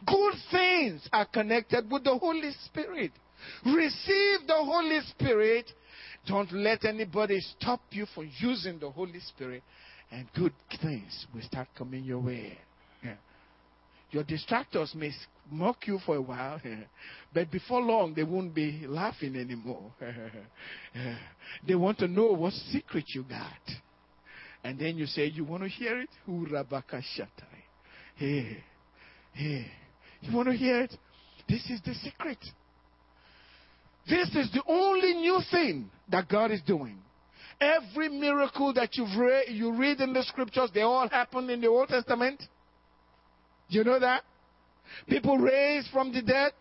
Good 0.06 0.34
things 0.52 1.08
are 1.12 1.26
connected 1.26 1.90
with 1.92 2.04
the 2.04 2.18
Holy 2.18 2.52
Spirit. 2.66 3.12
Receive 3.66 4.48
the 4.48 4.56
Holy 4.56 5.00
Spirit. 5.10 5.72
Don't 6.26 6.52
let 6.54 6.86
anybody 6.86 7.40
stop 7.60 7.82
you 7.92 8.06
from 8.14 8.32
using 8.40 8.80
the 8.80 8.90
Holy 8.90 9.20
Spirit 9.20 9.64
and 10.12 10.28
good 10.36 10.54
things 10.82 11.26
will 11.34 11.42
start 11.42 11.68
coming 11.78 12.04
your 12.04 12.20
way. 12.20 12.58
Your 14.12 14.24
distractors 14.24 14.94
may 14.94 15.12
mock 15.52 15.88
you 15.88 16.00
for 16.06 16.16
a 16.18 16.22
while, 16.22 16.62
but 17.34 17.50
before 17.50 17.82
long 17.82 18.14
they 18.14 18.24
won't 18.24 18.54
be 18.54 18.86
laughing 18.88 19.36
anymore. 19.36 19.92
they 21.68 21.76
want 21.76 21.98
to 21.98 22.08
know 22.08 22.28
what 22.34 22.54
secret 22.72 23.06
you 23.08 23.24
got. 23.24 23.76
And 24.64 24.80
then 24.80 24.98
you 24.98 25.08
say, 25.08 25.26
You 25.26 25.44
want 25.44 25.64
to 25.64 25.70
hear 25.70 26.00
it? 26.00 26.10
Hey, 28.16 28.64
hey. 29.34 29.66
You 30.22 30.36
want 30.36 30.48
to 30.48 30.54
hear 30.54 30.82
it? 30.82 30.96
This 31.50 31.70
is 31.70 31.82
the 31.84 31.96
secret. 31.96 32.38
This 34.08 34.30
is 34.36 34.52
the 34.52 34.64
only 34.68 35.14
new 35.14 35.40
thing 35.50 35.90
that 36.10 36.28
God 36.28 36.52
is 36.52 36.62
doing. 36.66 36.98
Every 37.60 38.10
miracle 38.10 38.74
that 38.74 38.96
you've 38.98 39.18
read, 39.18 39.46
you 39.50 39.74
read 39.74 40.02
in 40.02 40.12
the 40.14 40.24
scriptures, 40.24 40.70
they 40.74 40.82
all 40.82 41.08
happened 41.08 41.50
in 41.50 41.62
the 41.62 41.68
Old 41.68 41.88
Testament. 41.88 42.44
You 43.70 43.84
know 43.84 44.00
that? 44.00 44.24
People 45.08 45.38
raised 45.38 45.88
from 45.92 46.12
the 46.12 46.22
dead. 46.22 46.52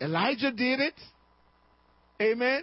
Elijah 0.00 0.50
did 0.50 0.80
it. 0.80 0.94
Amen. 2.20 2.62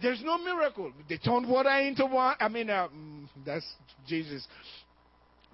There's 0.00 0.22
no 0.22 0.38
miracle. 0.38 0.92
They 1.08 1.16
turned 1.16 1.48
water 1.48 1.70
into 1.70 2.04
wine. 2.06 2.36
I 2.40 2.48
mean, 2.48 2.68
uh, 2.68 2.88
that's 3.46 3.66
Jesus. 4.06 4.46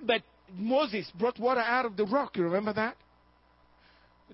But 0.03 0.23
Moses 0.55 1.11
brought 1.19 1.39
water 1.39 1.61
out 1.61 1.85
of 1.85 1.97
the 1.97 2.05
rock. 2.05 2.37
You 2.37 2.45
remember 2.45 2.73
that? 2.73 2.97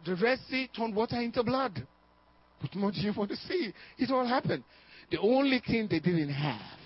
The 0.07 0.15
Red 0.17 0.39
Sea 0.49 0.71
turned 0.75 0.95
water 0.95 1.21
into 1.21 1.43
blood. 1.43 1.87
What 2.65 2.75
more 2.77 2.93
do 2.93 2.99
you 2.99 3.13
want 3.15 3.29
to 3.29 3.37
see? 3.37 3.75
It 3.99 4.11
all 4.11 4.27
happened. 4.27 4.65
The 5.11 5.21
only 5.21 5.61
thing 5.67 5.87
they 5.91 6.01
didn't 6.01 6.33
have, 6.33 6.79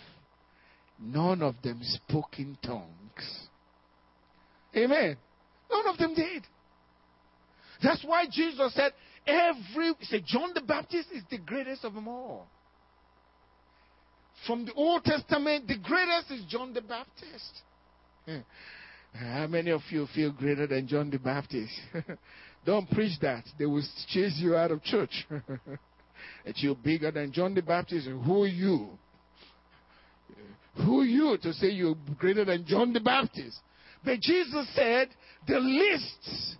none 0.99 1.41
of 1.41 1.55
them 1.63 1.79
spoke 1.83 2.41
in 2.41 2.59
tongues. 2.65 3.49
Amen. 4.77 5.17
None 5.71 5.87
of 5.87 5.97
them 5.99 6.17
did. 6.17 6.43
That's 7.81 8.03
why 8.05 8.25
Jesus 8.29 8.75
said, 8.75 8.91
every, 9.25 9.93
He 10.01 10.07
said, 10.07 10.25
John 10.27 10.51
the 10.53 10.63
Baptist 10.63 11.11
is 11.15 11.23
the 11.31 11.39
greatest 11.39 11.85
of 11.85 11.95
them 11.95 12.09
all. 12.09 12.49
From 14.49 14.65
the 14.65 14.73
Old 14.73 15.05
Testament, 15.05 15.69
the 15.69 15.79
greatest 15.79 16.33
is 16.33 16.45
John 16.49 16.73
the 16.73 16.81
Baptist. 16.81 17.63
How 19.15 19.47
many 19.47 19.71
of 19.71 19.83
you 19.91 20.09
feel 20.13 20.33
greater 20.33 20.67
than 20.67 20.89
John 20.89 21.09
the 21.09 21.21
Baptist? 21.21 21.73
Don't 22.65 22.91
preach 22.91 23.19
that. 23.21 23.45
They 23.59 23.67
will 23.67 23.83
chase 24.09 24.39
you 24.39 24.57
out 24.57 24.71
of 24.71 24.83
church. 24.83 25.27
that 26.45 26.59
you're 26.59 26.75
bigger 26.75 27.11
than 27.11 27.33
John 27.33 27.55
the 27.55 27.63
Baptist. 27.63 28.07
And 28.07 28.25
Who 28.25 28.45
are 28.45 28.49
you? 28.49 28.89
Who 30.85 31.01
are 31.01 31.05
you 31.05 31.37
to 31.43 31.53
say 31.55 31.69
you're 31.69 31.97
greater 32.19 32.45
than 32.45 32.65
John 32.67 32.93
the 32.93 33.01
Baptist? 33.01 33.59
But 34.05 34.21
Jesus 34.21 34.69
said, 34.75 35.09
the 35.47 35.59
least 35.59 36.57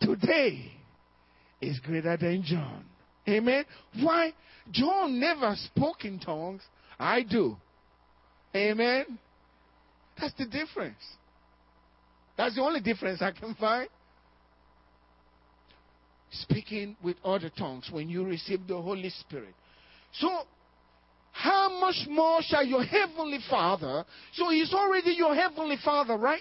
today 0.00 0.72
is 1.60 1.78
greater 1.80 2.16
than 2.16 2.42
John. 2.44 2.84
Amen. 3.28 3.64
Why? 4.00 4.32
John 4.70 5.20
never 5.20 5.54
spoke 5.56 6.04
in 6.04 6.18
tongues. 6.18 6.62
I 6.98 7.22
do. 7.22 7.56
Amen. 8.54 9.18
That's 10.18 10.34
the 10.34 10.46
difference. 10.46 11.02
That's 12.36 12.56
the 12.56 12.62
only 12.62 12.80
difference 12.80 13.22
I 13.22 13.30
can 13.30 13.54
find 13.54 13.88
speaking 16.40 16.96
with 17.02 17.16
other 17.24 17.50
tongues 17.50 17.88
when 17.90 18.08
you 18.08 18.24
receive 18.24 18.66
the 18.66 18.80
Holy 18.80 19.10
Spirit. 19.10 19.54
So, 20.12 20.28
how 21.32 21.80
much 21.80 22.06
more 22.08 22.40
shall 22.42 22.64
your 22.64 22.84
heavenly 22.84 23.40
Father? 23.50 24.04
So, 24.34 24.50
He's 24.50 24.72
already 24.72 25.12
your 25.12 25.34
heavenly 25.34 25.76
Father, 25.84 26.16
right? 26.16 26.40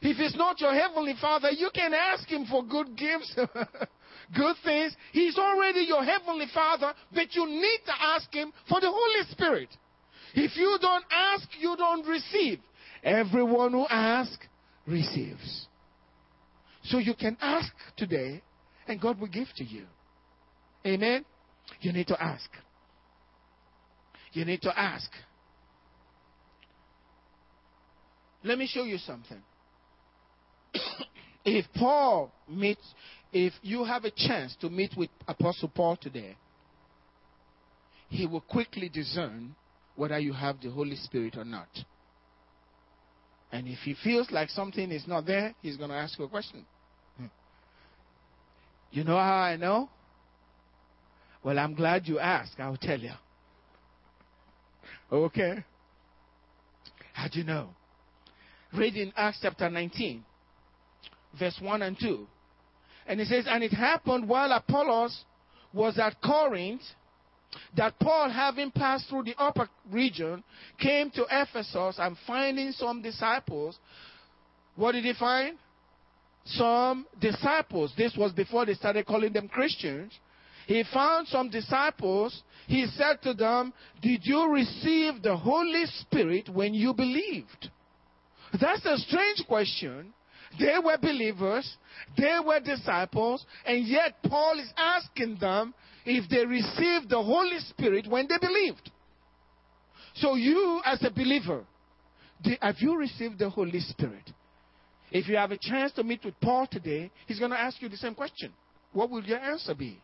If 0.00 0.16
He's 0.16 0.36
not 0.36 0.60
your 0.60 0.74
heavenly 0.74 1.14
Father, 1.20 1.50
you 1.50 1.70
can 1.74 1.92
ask 1.94 2.28
Him 2.28 2.46
for 2.46 2.64
good 2.64 2.96
gifts, 2.96 3.34
good 4.36 4.56
things. 4.64 4.94
He's 5.12 5.38
already 5.38 5.80
your 5.80 6.04
heavenly 6.04 6.46
Father, 6.52 6.92
but 7.12 7.34
you 7.34 7.46
need 7.46 7.80
to 7.86 7.92
ask 8.00 8.32
Him 8.32 8.52
for 8.68 8.80
the 8.80 8.90
Holy 8.90 9.30
Spirit. 9.30 9.68
If 10.34 10.56
you 10.56 10.78
don't 10.80 11.04
ask, 11.10 11.48
you 11.58 11.74
don't 11.76 12.06
receive. 12.06 12.60
Everyone 13.02 13.72
who 13.72 13.86
asks 13.88 14.46
receives. 14.86 15.67
So 16.88 16.98
you 16.98 17.14
can 17.14 17.36
ask 17.40 17.72
today, 17.96 18.42
and 18.86 19.00
God 19.00 19.20
will 19.20 19.28
give 19.28 19.48
to 19.56 19.64
you. 19.64 19.84
Amen? 20.86 21.24
You 21.80 21.92
need 21.92 22.06
to 22.08 22.22
ask. 22.22 22.48
You 24.32 24.44
need 24.44 24.62
to 24.62 24.78
ask. 24.78 25.10
Let 28.42 28.56
me 28.56 28.66
show 28.66 28.84
you 28.84 28.96
something. 28.98 29.42
if 31.44 31.66
Paul 31.74 32.32
meets, 32.48 32.94
if 33.32 33.52
you 33.62 33.84
have 33.84 34.04
a 34.04 34.10
chance 34.10 34.56
to 34.60 34.70
meet 34.70 34.92
with 34.96 35.10
Apostle 35.26 35.68
Paul 35.68 35.96
today, 35.96 36.36
he 38.08 38.26
will 38.26 38.40
quickly 38.40 38.88
discern 38.88 39.54
whether 39.96 40.18
you 40.18 40.32
have 40.32 40.60
the 40.62 40.70
Holy 40.70 40.96
Spirit 40.96 41.36
or 41.36 41.44
not. 41.44 41.68
And 43.52 43.66
if 43.66 43.78
he 43.80 43.94
feels 44.02 44.30
like 44.30 44.48
something 44.48 44.90
is 44.90 45.06
not 45.06 45.26
there, 45.26 45.54
he's 45.60 45.76
going 45.76 45.90
to 45.90 45.96
ask 45.96 46.18
you 46.18 46.24
a 46.24 46.28
question. 46.28 46.64
You 48.90 49.04
know 49.04 49.16
how 49.16 49.36
I 49.36 49.56
know? 49.56 49.88
Well, 51.42 51.58
I'm 51.58 51.74
glad 51.74 52.06
you 52.06 52.18
asked. 52.18 52.58
I'll 52.58 52.76
tell 52.76 52.98
you. 52.98 53.12
Okay? 55.10 55.64
How'd 57.12 57.34
you 57.34 57.44
know? 57.44 57.70
Read 58.74 58.96
in 58.96 59.12
Acts 59.16 59.38
chapter 59.42 59.70
19, 59.70 60.24
verse 61.38 61.58
1 61.60 61.82
and 61.82 61.98
2. 61.98 62.26
And 63.06 63.20
it 63.20 63.28
says, 63.28 63.46
And 63.48 63.64
it 63.64 63.72
happened 63.72 64.28
while 64.28 64.52
Apollos 64.52 65.24
was 65.72 65.98
at 65.98 66.20
Corinth 66.22 66.82
that 67.76 67.98
Paul, 67.98 68.30
having 68.30 68.70
passed 68.70 69.08
through 69.08 69.24
the 69.24 69.34
upper 69.38 69.68
region, 69.90 70.44
came 70.78 71.10
to 71.12 71.24
Ephesus 71.30 71.96
and 71.98 72.16
finding 72.26 72.72
some 72.72 73.00
disciples. 73.00 73.78
What 74.76 74.92
did 74.92 75.04
he 75.04 75.14
find? 75.14 75.56
Some 76.52 77.06
disciples. 77.20 77.92
This 77.96 78.14
was 78.16 78.32
before 78.32 78.64
they 78.66 78.74
started 78.74 79.06
calling 79.06 79.32
them 79.32 79.48
Christians. 79.48 80.12
He 80.66 80.82
found 80.92 81.28
some 81.28 81.50
disciples. 81.50 82.42
He 82.66 82.86
said 82.96 83.22
to 83.22 83.34
them, 83.34 83.72
Did 84.02 84.20
you 84.24 84.50
receive 84.50 85.22
the 85.22 85.36
Holy 85.36 85.84
Spirit 86.00 86.48
when 86.48 86.74
you 86.74 86.94
believed? 86.94 87.70
That's 88.60 88.84
a 88.86 88.96
strange 88.98 89.44
question 89.46 90.12
They 90.58 90.76
were 90.82 90.96
believers, 90.96 91.76
they 92.16 92.38
were 92.44 92.60
disciples, 92.60 93.44
and 93.66 93.86
yet 93.86 94.22
Paul 94.22 94.58
is 94.58 94.72
asking 94.76 95.36
them 95.40 95.74
if 96.06 96.28
they 96.30 96.44
received 96.46 97.10
the 97.10 97.22
Holy 97.22 97.58
Spirit 97.60 98.06
when 98.06 98.26
they 98.28 98.38
believed. 98.38 98.90
So, 100.14 100.34
you 100.34 100.80
as 100.84 101.02
a 101.02 101.10
believer, 101.10 101.64
have 102.60 102.76
you 102.78 102.96
received 102.96 103.38
the 103.38 103.50
Holy 103.50 103.80
Spirit? 103.80 104.30
If 105.10 105.28
you 105.28 105.36
have 105.36 105.52
a 105.52 105.58
chance 105.58 105.92
to 105.92 106.04
meet 106.04 106.24
with 106.24 106.38
Paul 106.40 106.66
today, 106.70 107.10
he's 107.26 107.38
going 107.38 107.50
to 107.50 107.58
ask 107.58 107.80
you 107.80 107.88
the 107.88 107.96
same 107.96 108.14
question. 108.14 108.52
What 108.92 109.10
will 109.10 109.22
your 109.24 109.38
answer 109.38 109.74
be? 109.74 109.98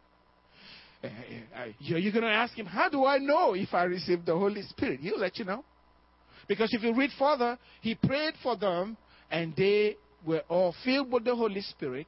Uh, 1.02 1.08
uh, 1.56 1.64
you're 1.78 2.12
going 2.12 2.24
to 2.24 2.30
ask 2.30 2.54
him, 2.54 2.66
How 2.66 2.88
do 2.88 3.04
I 3.04 3.18
know 3.18 3.54
if 3.54 3.74
I 3.74 3.84
received 3.84 4.26
the 4.26 4.36
Holy 4.36 4.62
Spirit? 4.62 5.00
He'll 5.00 5.18
let 5.18 5.38
you 5.38 5.44
know. 5.44 5.64
Because 6.48 6.72
if 6.72 6.82
you 6.82 6.94
read 6.94 7.10
further, 7.18 7.58
he 7.80 7.94
prayed 7.94 8.34
for 8.42 8.56
them 8.56 8.96
and 9.30 9.54
they 9.56 9.96
were 10.26 10.42
all 10.48 10.74
filled 10.84 11.12
with 11.12 11.24
the 11.24 11.34
Holy 11.34 11.60
Spirit 11.60 12.06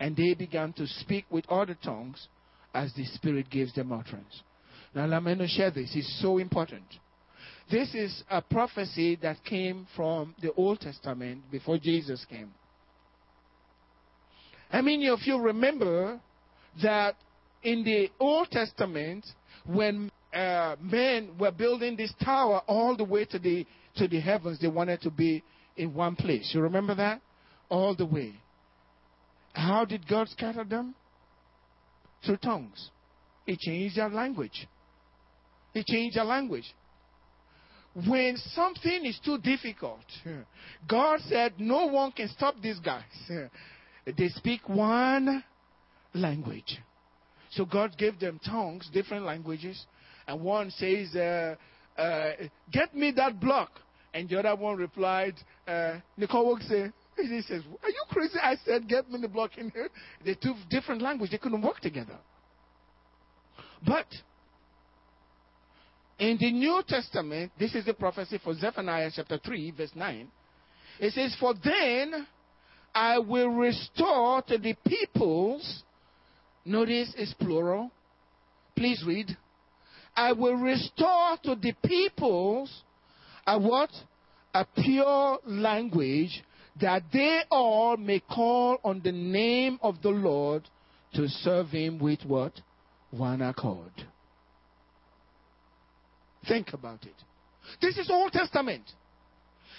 and 0.00 0.16
they 0.16 0.34
began 0.34 0.72
to 0.74 0.86
speak 0.86 1.24
with 1.30 1.44
other 1.48 1.76
tongues 1.82 2.28
as 2.74 2.92
the 2.94 3.04
Spirit 3.04 3.50
gives 3.50 3.74
them 3.74 3.92
utterance. 3.92 4.42
Now, 4.94 5.20
going 5.20 5.38
to 5.38 5.48
share 5.48 5.70
this. 5.70 5.90
It's 5.94 6.20
so 6.22 6.38
important. 6.38 6.84
This 7.70 7.94
is 7.94 8.22
a 8.30 8.40
prophecy 8.40 9.16
that 9.22 9.44
came 9.44 9.86
from 9.94 10.34
the 10.40 10.52
Old 10.54 10.80
Testament 10.80 11.42
before 11.50 11.78
Jesus 11.78 12.24
came. 12.28 12.54
I 14.70 14.80
mean, 14.80 15.02
if 15.02 15.26
you 15.26 15.38
remember 15.38 16.20
that 16.82 17.16
in 17.62 17.84
the 17.84 18.10
Old 18.18 18.50
Testament, 18.50 19.26
when 19.66 20.10
uh, 20.32 20.76
men 20.80 21.30
were 21.38 21.50
building 21.50 21.96
this 21.96 22.12
tower 22.24 22.62
all 22.66 22.96
the 22.96 23.04
way 23.04 23.24
to 23.26 23.38
the 23.38 23.66
to 23.96 24.08
the 24.08 24.20
heavens, 24.20 24.60
they 24.60 24.68
wanted 24.68 25.00
to 25.02 25.10
be 25.10 25.42
in 25.76 25.92
one 25.92 26.16
place. 26.16 26.50
You 26.54 26.60
remember 26.60 26.94
that? 26.94 27.20
All 27.68 27.94
the 27.94 28.06
way. 28.06 28.34
How 29.52 29.84
did 29.84 30.06
God 30.06 30.28
scatter 30.28 30.64
them? 30.64 30.94
Through 32.24 32.36
tongues. 32.38 32.90
He 33.44 33.56
changed 33.56 33.96
their 33.96 34.08
language. 34.08 34.68
He 35.72 35.82
changed 35.86 36.16
their 36.16 36.24
language. 36.24 36.64
When 38.06 38.36
something 38.54 39.06
is 39.06 39.18
too 39.24 39.38
difficult, 39.38 40.04
God 40.86 41.20
said, 41.28 41.54
No 41.58 41.86
one 41.86 42.12
can 42.12 42.28
stop 42.28 42.54
these 42.62 42.78
guys. 42.78 43.02
They 44.06 44.28
speak 44.28 44.68
one 44.68 45.42
language. 46.14 46.78
So 47.50 47.64
God 47.64 47.96
gave 47.98 48.20
them 48.20 48.40
tongues, 48.44 48.88
different 48.92 49.24
languages, 49.24 49.86
and 50.26 50.40
one 50.40 50.70
says, 50.70 51.14
uh, 51.16 51.56
uh, 51.98 52.30
Get 52.70 52.94
me 52.94 53.10
that 53.16 53.40
block. 53.40 53.70
And 54.14 54.28
the 54.28 54.38
other 54.38 54.54
one 54.54 54.76
replied, 54.76 55.34
uh, 55.66 55.98
say, 56.18 56.90
he 57.16 57.42
says, 57.42 57.62
Are 57.82 57.90
you 57.90 58.04
crazy? 58.10 58.38
I 58.40 58.56
said, 58.64 58.88
Get 58.88 59.10
me 59.10 59.20
the 59.20 59.28
block 59.28 59.58
in 59.58 59.70
here. 59.70 59.88
They 60.24 60.34
two 60.34 60.54
different 60.70 61.02
languages. 61.02 61.32
They 61.32 61.38
couldn't 61.38 61.62
work 61.62 61.80
together. 61.80 62.18
But 63.84 64.06
in 66.18 66.36
the 66.38 66.52
New 66.52 66.82
Testament, 66.86 67.52
this 67.58 67.74
is 67.74 67.84
the 67.84 67.94
prophecy 67.94 68.40
for 68.42 68.54
Zephaniah 68.54 69.10
chapter 69.14 69.38
3, 69.38 69.70
verse 69.72 69.92
9. 69.94 70.28
It 71.00 71.12
says, 71.12 71.36
For 71.38 71.54
then 71.62 72.26
I 72.94 73.18
will 73.18 73.50
restore 73.50 74.42
to 74.42 74.58
the 74.58 74.74
peoples, 74.86 75.84
notice 76.64 77.14
it's 77.16 77.34
plural. 77.34 77.90
Please 78.76 79.02
read. 79.06 79.36
I 80.16 80.32
will 80.32 80.56
restore 80.56 81.36
to 81.44 81.54
the 81.54 81.72
peoples 81.84 82.82
a 83.46 83.58
what? 83.58 83.90
A 84.54 84.66
pure 84.82 85.38
language 85.46 86.42
that 86.80 87.02
they 87.12 87.42
all 87.50 87.96
may 87.96 88.20
call 88.20 88.78
on 88.82 89.00
the 89.04 89.12
name 89.12 89.78
of 89.82 90.02
the 90.02 90.10
Lord 90.10 90.68
to 91.14 91.28
serve 91.28 91.68
him 91.68 91.98
with 91.98 92.24
what? 92.24 92.52
One 93.10 93.42
accord. 93.42 93.92
Think 96.48 96.72
about 96.72 97.04
it. 97.04 97.14
This 97.80 97.98
is 97.98 98.10
Old 98.10 98.32
Testament. 98.32 98.82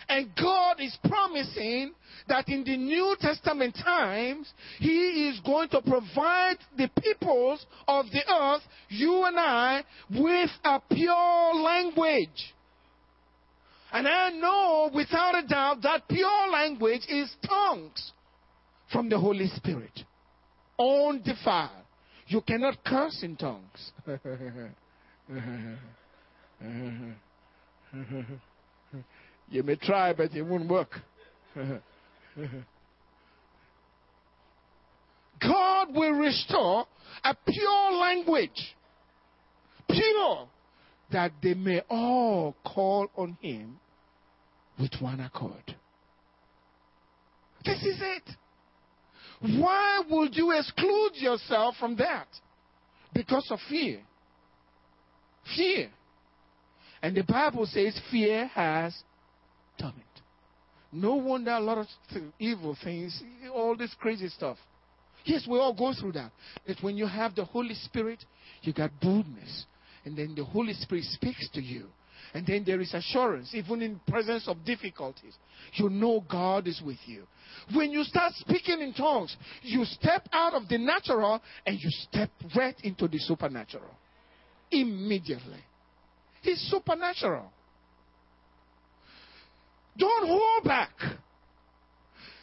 And 0.08 0.30
God 0.40 0.80
is 0.80 0.98
promising 1.08 1.94
that 2.28 2.48
in 2.48 2.64
the 2.64 2.78
New 2.78 3.16
Testament 3.20 3.76
times, 3.84 4.52
He 4.80 5.30
is 5.30 5.40
going 5.42 5.70
to 5.70 5.82
provide 5.82 6.58
the 6.78 6.90
peoples 7.02 7.66
of 7.88 8.06
the 8.12 8.22
earth, 8.32 8.62
you 8.90 9.26
and 9.26 9.38
I, 9.38 9.84
with 10.10 10.50
a 10.64 10.80
pure 10.92 11.54
language. 11.56 12.54
And 13.92 14.08
I 14.08 14.30
know 14.30 14.92
without 14.94 15.44
a 15.44 15.48
doubt 15.48 15.82
that 15.84 16.08
pure 16.08 16.52
language 16.52 17.02
is 17.08 17.32
tongues 17.48 18.12
from 18.92 19.10
the 19.10 19.20
Holy 19.20 19.48
Spirit. 19.48 20.04
Undefiled. 20.80 21.72
You 22.28 22.42
cannot 22.42 22.84
curse 22.84 23.22
in 23.24 23.36
tongues. 23.36 23.92
you 29.50 29.64
may 29.64 29.76
try, 29.76 30.14
but 30.14 30.34
it 30.34 30.42
won't 30.42 30.70
work. 30.70 30.96
God 35.42 35.96
will 35.96 36.14
restore 36.14 36.86
a 37.24 37.36
pure 37.48 37.92
language, 37.94 38.76
pure, 39.90 40.48
that 41.12 41.32
they 41.42 41.54
may 41.54 41.82
all 41.90 42.56
call 42.66 43.08
on 43.16 43.38
Him 43.42 43.78
with 44.80 44.92
one 45.00 45.20
accord. 45.20 45.76
This 47.66 47.84
is 47.84 48.00
it. 48.00 48.24
Why 49.60 50.02
would 50.10 50.36
you 50.36 50.52
exclude 50.52 51.16
yourself 51.16 51.76
from 51.80 51.96
that? 51.98 52.28
Because 53.14 53.48
of 53.50 53.60
fear. 53.70 54.02
Fear. 55.56 55.90
And 57.02 57.16
the 57.16 57.24
Bible 57.24 57.66
says 57.66 58.00
fear 58.12 58.48
has 58.48 58.96
torment. 59.80 60.04
No 60.92 61.16
wonder 61.16 61.52
a 61.52 61.60
lot 61.60 61.78
of 61.78 61.88
evil 62.40 62.76
things, 62.84 63.22
all 63.54 63.76
this 63.76 63.94
crazy 64.00 64.28
stuff. 64.30 64.58
Yes, 65.24 65.46
we 65.48 65.58
all 65.60 65.74
go 65.74 65.94
through 65.94 66.14
that. 66.14 66.32
But 66.66 66.78
when 66.82 66.98
you 66.98 67.06
have 67.06 67.36
the 67.36 67.46
Holy 67.46 67.76
Spirit, 67.76 68.24
you 68.62 68.74
got 68.74 68.92
boldness. 69.02 69.66
And 70.06 70.18
then 70.18 70.34
the 70.36 70.44
Holy 70.44 70.74
Spirit 70.74 71.04
speaks 71.06 71.50
to 71.54 71.62
you. 71.62 71.86
And 72.34 72.46
then 72.46 72.64
there 72.66 72.80
is 72.80 72.94
assurance, 72.94 73.54
even 73.54 73.82
in 73.82 74.00
presence 74.08 74.48
of 74.48 74.64
difficulties. 74.64 75.36
You 75.74 75.90
know 75.90 76.24
God 76.30 76.68
is 76.68 76.82
with 76.86 76.98
you. 77.06 77.24
When 77.74 77.92
you 77.92 78.04
start 78.04 78.34
speaking 78.36 78.82
in 78.82 78.94
tongues, 78.94 79.36
you 79.62 79.86
step 79.86 80.28
out 80.32 80.54
of 80.54 80.68
the 80.68 80.78
natural 80.78 81.42
and 81.66 81.80
you 81.80 81.90
step 81.90 82.30
right 82.56 82.76
into 82.84 83.08
the 83.08 83.18
supernatural. 83.20 83.92
Immediately. 84.72 85.60
He's 86.42 86.60
supernatural. 86.70 87.52
Don't 89.98 90.28
hold 90.28 90.64
back. 90.64 90.92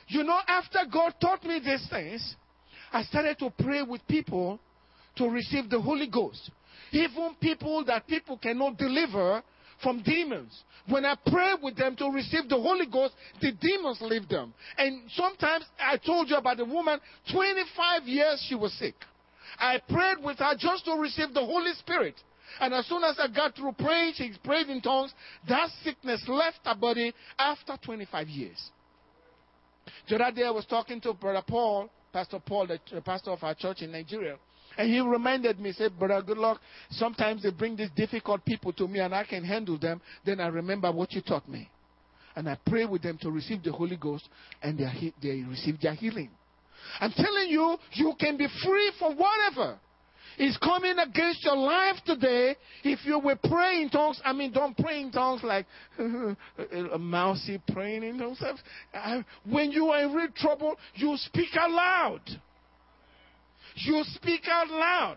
You 0.09 0.22
know, 0.22 0.38
after 0.46 0.80
God 0.92 1.14
taught 1.20 1.44
me 1.44 1.59
these 1.64 1.87
things, 1.90 2.37
I 2.92 3.02
started 3.04 3.38
to 3.40 3.50
pray 3.50 3.82
with 3.82 4.06
people 4.06 4.61
to 5.16 5.28
receive 5.28 5.70
the 5.70 5.80
Holy 5.80 6.06
Ghost. 6.06 6.50
Even 6.92 7.35
people 7.40 7.85
that 7.87 8.06
people 8.06 8.38
cannot 8.38 8.76
deliver 8.76 9.42
from 9.82 10.02
demons. 10.02 10.62
When 10.88 11.04
I 11.04 11.16
pray 11.26 11.54
with 11.61 11.76
them 11.76 11.96
to 11.96 12.09
receive 12.11 12.48
the 12.48 12.61
Holy 12.61 12.87
Ghost, 12.87 13.14
the 13.40 13.52
demons 13.52 13.98
leave 14.00 14.28
them. 14.28 14.54
And 14.78 15.02
sometimes 15.14 15.64
I 15.78 15.96
told 15.96 16.30
you 16.30 16.37
about 16.37 16.59
the 16.59 16.64
woman, 16.64 17.00
25 17.32 18.04
years 18.04 18.44
she 18.48 18.54
was 18.54 18.72
sick. 18.74 18.94
I 19.59 19.80
prayed 19.88 20.18
with 20.22 20.38
her 20.38 20.54
just 20.59 20.85
to 20.85 20.92
receive 20.92 21.35
the 21.35 21.44
Holy 21.44 21.72
Spirit. 21.74 22.14
And 22.61 22.74
as 22.74 22.87
soon 22.87 23.04
as 23.04 23.16
I 23.18 23.28
got 23.28 23.54
through 23.56 23.72
praying, 23.72 24.14
she 24.16 24.32
prayed 24.42 24.68
in 24.68 24.80
tongues. 24.80 25.12
That 25.48 25.68
sickness 25.82 26.24
left 26.28 26.61
her 26.64 26.74
body 26.74 27.12
after 27.38 27.76
25 27.82 28.28
years. 28.28 28.70
The 30.09 30.16
other 30.16 30.35
day 30.35 30.44
I 30.44 30.50
was 30.50 30.66
talking 30.66 31.00
to 31.02 31.12
Brother 31.12 31.42
Paul, 31.46 31.90
Pastor 32.12 32.40
Paul, 32.44 32.66
the 32.66 33.00
pastor 33.02 33.30
of 33.30 33.42
our 33.42 33.54
church 33.54 33.82
in 33.82 33.92
Nigeria. 33.92 34.37
And 34.78 34.92
he 34.92 35.00
reminded 35.00 35.59
me, 35.59 35.72
said, 35.72 35.98
Brother 35.98 36.22
Goodluck. 36.22 36.59
Sometimes 36.90 37.42
they 37.42 37.50
bring 37.50 37.76
these 37.76 37.90
difficult 37.96 38.44
people 38.44 38.72
to 38.74 38.87
me 38.87 39.00
and 39.00 39.14
I 39.14 39.24
can 39.24 39.42
handle 39.44 39.78
them. 39.78 40.00
Then 40.24 40.40
I 40.40 40.48
remember 40.48 40.92
what 40.92 41.12
you 41.12 41.22
taught 41.22 41.48
me. 41.48 41.68
And 42.35 42.48
I 42.48 42.59
pray 42.66 42.85
with 42.85 43.02
them 43.02 43.16
to 43.22 43.30
receive 43.30 43.62
the 43.62 43.72
Holy 43.72 43.96
Ghost 43.96 44.28
and 44.62 44.78
they, 44.78 45.14
they 45.22 45.42
receive 45.48 45.80
their 45.80 45.94
healing. 45.94 46.30
I'm 47.00 47.12
telling 47.12 47.48
you, 47.48 47.76
you 47.92 48.12
can 48.20 48.37
be 48.37 48.46
free 48.62 48.92
from 48.98 49.16
whatever 49.16 49.78
is 50.38 50.57
coming 50.59 50.99
against 50.99 51.44
your 51.44 51.57
life 51.57 51.96
today 52.05 52.57
if 52.85 53.01
you 53.05 53.18
were 53.18 53.37
praying 53.37 53.83
in 53.83 53.90
tongues. 53.90 54.20
I 54.25 54.33
mean, 54.33 54.53
don't 54.53 54.77
pray 54.77 55.01
in 55.01 55.11
tongues 55.11 55.42
like 55.42 55.66
a 55.99 56.99
mousy 56.99 57.61
praying 57.72 58.03
in 58.03 58.18
tongues. 58.18 58.42
When 59.49 59.70
you 59.72 59.88
are 59.88 60.03
in 60.05 60.12
real 60.12 60.29
trouble, 60.37 60.77
you 60.94 61.16
speak 61.16 61.51
out 61.59 61.70
loud. 61.70 62.20
You 63.77 64.03
speak 64.14 64.42
out 64.49 64.68
loud. 64.68 65.16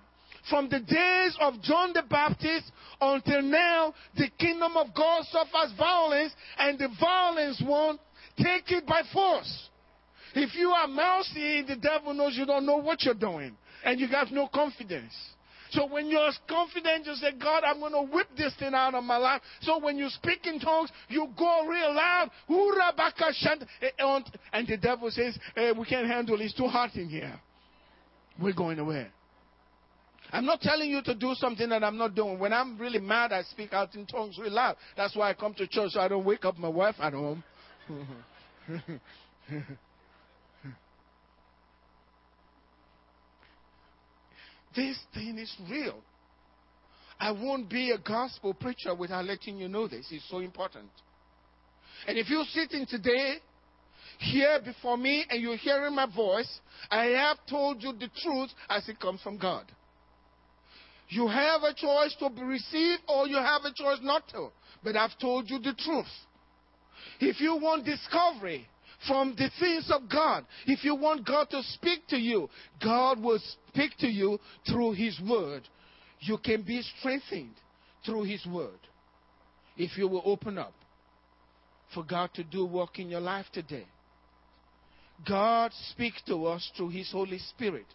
From 0.49 0.69
the 0.69 0.79
days 0.79 1.37
of 1.41 1.61
John 1.61 1.93
the 1.93 2.03
Baptist 2.09 2.71
until 2.99 3.41
now, 3.41 3.93
the 4.15 4.29
kingdom 4.39 4.77
of 4.77 4.87
God 4.95 5.25
suffers 5.25 5.73
violence, 5.77 6.33
and 6.57 6.79
the 6.79 6.89
violence 6.99 7.61
won't 7.65 7.99
take 8.37 8.71
it 8.71 8.85
by 8.87 9.01
force. 9.13 9.69
If 10.33 10.55
you 10.55 10.69
are 10.69 10.87
mousy, 10.87 11.63
the 11.63 11.75
devil 11.75 12.13
knows 12.13 12.35
you 12.35 12.45
don't 12.45 12.65
know 12.65 12.77
what 12.77 13.03
you're 13.03 13.13
doing 13.13 13.55
and 13.83 13.99
you 13.99 14.09
got 14.09 14.31
no 14.31 14.47
confidence. 14.47 15.13
So 15.71 15.85
when 15.85 16.07
you're 16.07 16.31
confident, 16.47 17.05
you 17.05 17.13
say, 17.15 17.31
God, 17.39 17.63
I'm 17.63 17.79
going 17.79 17.93
to 17.93 18.11
whip 18.11 18.27
this 18.35 18.55
thing 18.55 18.73
out 18.73 18.95
of 18.95 19.03
my 19.03 19.17
life. 19.17 19.41
So 19.61 19.79
when 19.79 19.97
you 19.97 20.09
speak 20.09 20.47
in 20.47 20.59
tongues, 20.59 20.91
you 21.09 21.27
go 21.37 21.67
real 21.67 21.93
loud. 21.93 22.31
Eh, 22.49 23.89
eh, 23.99 24.19
and 24.53 24.67
the 24.67 24.77
devil 24.77 25.11
says, 25.11 25.37
hey, 25.55 25.71
we 25.77 25.85
can't 25.85 26.07
handle 26.07 26.41
it. 26.41 26.45
It's 26.45 26.55
too 26.55 26.67
hot 26.67 26.95
in 26.95 27.07
here. 27.07 27.39
We're 28.41 28.53
going 28.53 28.79
away. 28.79 29.07
I'm 30.31 30.45
not 30.45 30.61
telling 30.61 30.89
you 30.89 31.01
to 31.03 31.15
do 31.15 31.33
something 31.35 31.69
that 31.69 31.83
I'm 31.83 31.97
not 31.97 32.15
doing. 32.15 32.39
When 32.39 32.53
I'm 32.53 32.77
really 32.77 32.99
mad, 32.99 33.31
I 33.31 33.43
speak 33.43 33.73
out 33.73 33.95
in 33.95 34.05
tongues 34.05 34.37
real 34.39 34.53
loud. 34.53 34.75
That's 34.95 35.15
why 35.15 35.29
I 35.29 35.33
come 35.33 35.53
to 35.55 35.67
church 35.67 35.91
so 35.91 35.99
I 35.99 36.07
don't 36.07 36.25
wake 36.25 36.45
up 36.45 36.57
my 36.57 36.67
wife 36.67 36.95
at 36.99 37.13
home. 37.13 37.43
This 44.79 44.97
thing 45.13 45.37
is 45.37 45.53
real. 45.69 45.99
I 47.19 47.31
won't 47.31 47.69
be 47.69 47.91
a 47.91 47.97
gospel 47.97 48.53
preacher 48.53 48.95
without 48.95 49.25
letting 49.25 49.57
you 49.57 49.67
know 49.67 49.89
this. 49.89 50.07
It's 50.09 50.23
so 50.29 50.39
important. 50.39 50.89
And 52.07 52.17
if 52.17 52.29
you're 52.29 52.45
sitting 52.45 52.85
today 52.85 53.39
here 54.19 54.57
before 54.63 54.95
me 54.95 55.25
and 55.29 55.41
you're 55.41 55.57
hearing 55.57 55.93
my 55.93 56.05
voice, 56.05 56.61
I 56.89 57.07
have 57.07 57.39
told 57.49 57.83
you 57.83 57.91
the 57.91 58.09
truth 58.23 58.51
as 58.69 58.87
it 58.87 59.01
comes 59.01 59.21
from 59.21 59.37
God. 59.37 59.65
You 61.09 61.27
have 61.27 61.63
a 61.63 61.73
choice 61.73 62.15
to 62.19 62.29
receive 62.41 62.99
or 63.09 63.27
you 63.27 63.35
have 63.35 63.65
a 63.65 63.73
choice 63.75 63.99
not 64.01 64.29
to. 64.29 64.47
But 64.81 64.95
I've 64.95 65.17
told 65.19 65.49
you 65.49 65.59
the 65.59 65.73
truth. 65.73 66.05
If 67.19 67.41
you 67.41 67.57
want 67.57 67.83
discovery, 67.83 68.65
from 69.07 69.35
the 69.37 69.49
things 69.59 69.89
of 69.91 70.09
God. 70.09 70.45
If 70.65 70.83
you 70.83 70.95
want 70.95 71.25
God 71.25 71.49
to 71.51 71.61
speak 71.63 72.07
to 72.07 72.17
you, 72.17 72.49
God 72.83 73.21
will 73.21 73.39
speak 73.69 73.97
to 73.99 74.07
you 74.07 74.39
through 74.67 74.93
His 74.93 75.19
Word. 75.27 75.63
You 76.21 76.37
can 76.37 76.61
be 76.63 76.81
strengthened 76.99 77.55
through 78.05 78.23
His 78.23 78.45
Word 78.45 78.79
if 79.77 79.97
you 79.97 80.07
will 80.07 80.23
open 80.25 80.57
up 80.57 80.73
for 81.93 82.03
God 82.03 82.29
to 82.35 82.43
do 82.43 82.65
work 82.65 82.99
in 82.99 83.09
your 83.09 83.21
life 83.21 83.45
today. 83.53 83.85
God 85.27 85.71
speaks 85.91 86.21
to 86.27 86.45
us 86.45 86.69
through 86.77 86.89
His 86.89 87.11
Holy 87.11 87.39
Spirit. 87.39 87.85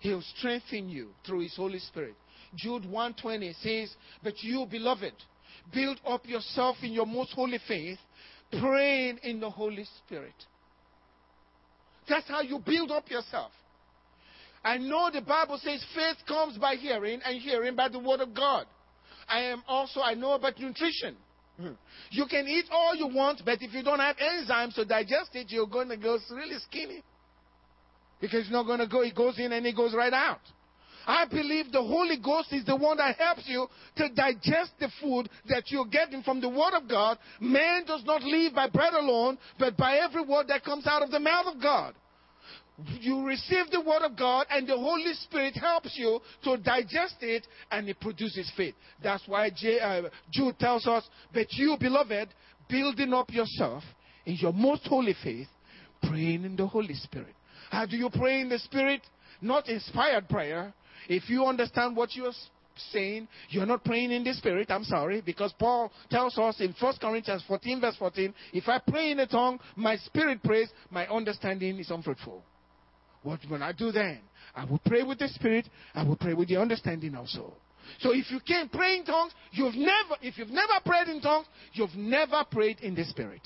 He'll 0.00 0.22
strengthen 0.36 0.88
you 0.88 1.08
through 1.26 1.40
His 1.40 1.56
Holy 1.56 1.78
Spirit. 1.78 2.14
Jude 2.54 2.84
120 2.84 3.54
says, 3.62 3.94
But 4.22 4.42
you, 4.42 4.66
beloved, 4.70 5.12
build 5.74 6.00
up 6.06 6.26
yourself 6.26 6.76
in 6.82 6.92
your 6.92 7.06
most 7.06 7.32
holy 7.32 7.58
faith 7.66 7.98
praying 8.60 9.18
in 9.22 9.40
the 9.40 9.50
Holy 9.50 9.86
Spirit. 10.04 10.34
That's 12.08 12.28
how 12.28 12.40
you 12.40 12.60
build 12.64 12.90
up 12.90 13.10
yourself. 13.10 13.50
I 14.66 14.78
know 14.78 15.10
the 15.12 15.20
Bible 15.20 15.60
says 15.62 15.84
faith 15.94 16.16
comes 16.26 16.58
by 16.58 16.74
hearing, 16.74 17.20
and 17.24 17.40
hearing 17.40 17.76
by 17.76 17.88
the 17.88 18.00
Word 18.00 18.18
of 18.18 18.34
God. 18.34 18.66
I 19.28 19.42
am 19.42 19.62
also, 19.68 20.00
I 20.00 20.14
know 20.14 20.32
about 20.32 20.58
nutrition. 20.58 21.14
Hmm. 21.56 21.74
You 22.10 22.26
can 22.26 22.48
eat 22.48 22.64
all 22.72 22.96
you 22.96 23.06
want, 23.06 23.42
but 23.44 23.62
if 23.62 23.72
you 23.72 23.84
don't 23.84 24.00
have 24.00 24.16
enzymes 24.16 24.74
to 24.74 24.84
digest 24.84 25.30
it, 25.34 25.46
you're 25.50 25.68
going 25.68 25.88
to 25.90 25.96
go 25.96 26.18
really 26.32 26.58
skinny. 26.68 27.04
Because 28.20 28.40
it's 28.40 28.50
not 28.50 28.64
going 28.66 28.80
to 28.80 28.88
go, 28.88 29.02
it 29.02 29.14
goes 29.14 29.38
in 29.38 29.52
and 29.52 29.64
it 29.64 29.76
goes 29.76 29.94
right 29.94 30.12
out. 30.12 30.40
I 31.06 31.26
believe 31.26 31.70
the 31.70 31.82
Holy 31.82 32.16
Ghost 32.18 32.52
is 32.52 32.64
the 32.64 32.74
one 32.74 32.96
that 32.96 33.16
helps 33.16 33.46
you 33.46 33.68
to 33.98 34.08
digest 34.08 34.72
the 34.80 34.90
food 35.00 35.28
that 35.48 35.70
you're 35.70 35.86
getting 35.86 36.24
from 36.24 36.40
the 36.40 36.48
Word 36.48 36.74
of 36.74 36.88
God. 36.88 37.18
Man 37.38 37.84
does 37.86 38.02
not 38.04 38.24
live 38.24 38.56
by 38.56 38.68
bread 38.68 38.94
alone, 38.94 39.38
but 39.60 39.76
by 39.76 39.98
every 39.98 40.24
word 40.24 40.48
that 40.48 40.64
comes 40.64 40.88
out 40.88 41.02
of 41.02 41.12
the 41.12 41.20
mouth 41.20 41.46
of 41.54 41.62
God. 41.62 41.94
You 43.00 43.24
receive 43.24 43.70
the 43.70 43.80
Word 43.80 44.02
of 44.02 44.16
God, 44.16 44.46
and 44.50 44.66
the 44.66 44.76
Holy 44.76 45.14
Spirit 45.14 45.56
helps 45.56 45.96
you 45.96 46.20
to 46.44 46.56
digest 46.58 47.16
it, 47.20 47.46
and 47.70 47.88
it 47.88 47.98
produces 48.00 48.50
faith. 48.56 48.74
That's 49.02 49.22
why 49.26 49.48
uh, 49.48 50.02
Jude 50.30 50.58
tells 50.58 50.86
us, 50.86 51.04
But 51.32 51.46
you, 51.52 51.76
beloved, 51.80 52.28
building 52.68 53.14
up 53.14 53.32
yourself 53.32 53.82
in 54.26 54.36
your 54.36 54.52
most 54.52 54.86
holy 54.86 55.14
faith, 55.24 55.48
praying 56.02 56.44
in 56.44 56.56
the 56.56 56.66
Holy 56.66 56.94
Spirit. 56.94 57.34
How 57.70 57.86
do 57.86 57.96
you 57.96 58.10
pray 58.10 58.40
in 58.40 58.48
the 58.48 58.58
Spirit? 58.58 59.00
Not 59.40 59.68
inspired 59.68 60.28
prayer, 60.28 60.74
if 61.08 61.28
you 61.28 61.44
understand 61.44 61.96
what 61.96 62.14
you're 62.14 62.32
saying, 62.92 63.28
you're 63.48 63.66
not 63.66 63.84
praying 63.84 64.10
in 64.12 64.24
the 64.24 64.34
spirit, 64.34 64.70
I'm 64.70 64.84
sorry, 64.84 65.22
because 65.24 65.52
Paul 65.58 65.90
tells 66.10 66.36
us 66.38 66.60
in 66.60 66.74
1 66.78 66.94
Corinthians 67.00 67.44
14, 67.46 67.80
verse 67.80 67.96
14, 67.98 68.34
if 68.52 68.68
I 68.68 68.80
pray 68.86 69.10
in 69.10 69.20
a 69.20 69.26
tongue, 69.26 69.58
my 69.76 69.96
spirit 69.96 70.42
prays, 70.42 70.68
my 70.90 71.06
understanding 71.06 71.78
is 71.78 71.90
unfruitful. 71.90 72.42
What 73.26 73.40
will 73.50 73.60
I 73.60 73.72
do 73.72 73.90
then? 73.90 74.20
I 74.54 74.64
will 74.66 74.80
pray 74.86 75.02
with 75.02 75.18
the 75.18 75.26
spirit, 75.26 75.68
I 75.96 76.04
will 76.04 76.14
pray 76.14 76.32
with 76.32 76.46
the 76.46 76.58
understanding 76.58 77.16
also. 77.16 77.54
So 77.98 78.12
if 78.12 78.30
you 78.30 78.38
can't 78.38 78.70
pray 78.70 78.98
in 78.98 79.04
tongues, 79.04 79.32
you've 79.50 79.74
never, 79.74 80.14
if 80.22 80.38
you've 80.38 80.50
never 80.50 80.74
prayed 80.84 81.08
in 81.08 81.20
tongues, 81.20 81.46
you've 81.72 81.96
never 81.96 82.44
prayed 82.48 82.78
in 82.82 82.94
the 82.94 83.02
spirit. 83.04 83.40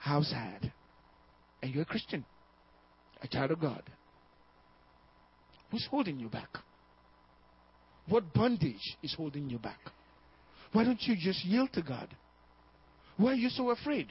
How 0.00 0.22
sad. 0.22 0.72
And 1.60 1.74
you're 1.74 1.82
a 1.82 1.86
Christian, 1.86 2.24
a 3.20 3.28
child 3.28 3.50
of 3.50 3.60
God. 3.60 3.82
Who's 5.70 5.86
holding 5.90 6.18
you 6.18 6.30
back? 6.30 6.48
What 8.08 8.32
bondage 8.32 8.96
is 9.02 9.12
holding 9.14 9.50
you 9.50 9.58
back? 9.58 9.80
Why 10.72 10.84
don't 10.84 11.02
you 11.02 11.14
just 11.14 11.44
yield 11.44 11.74
to 11.74 11.82
God? 11.82 12.08
Why 13.18 13.32
are 13.32 13.34
you 13.34 13.50
so 13.50 13.68
afraid? 13.68 14.08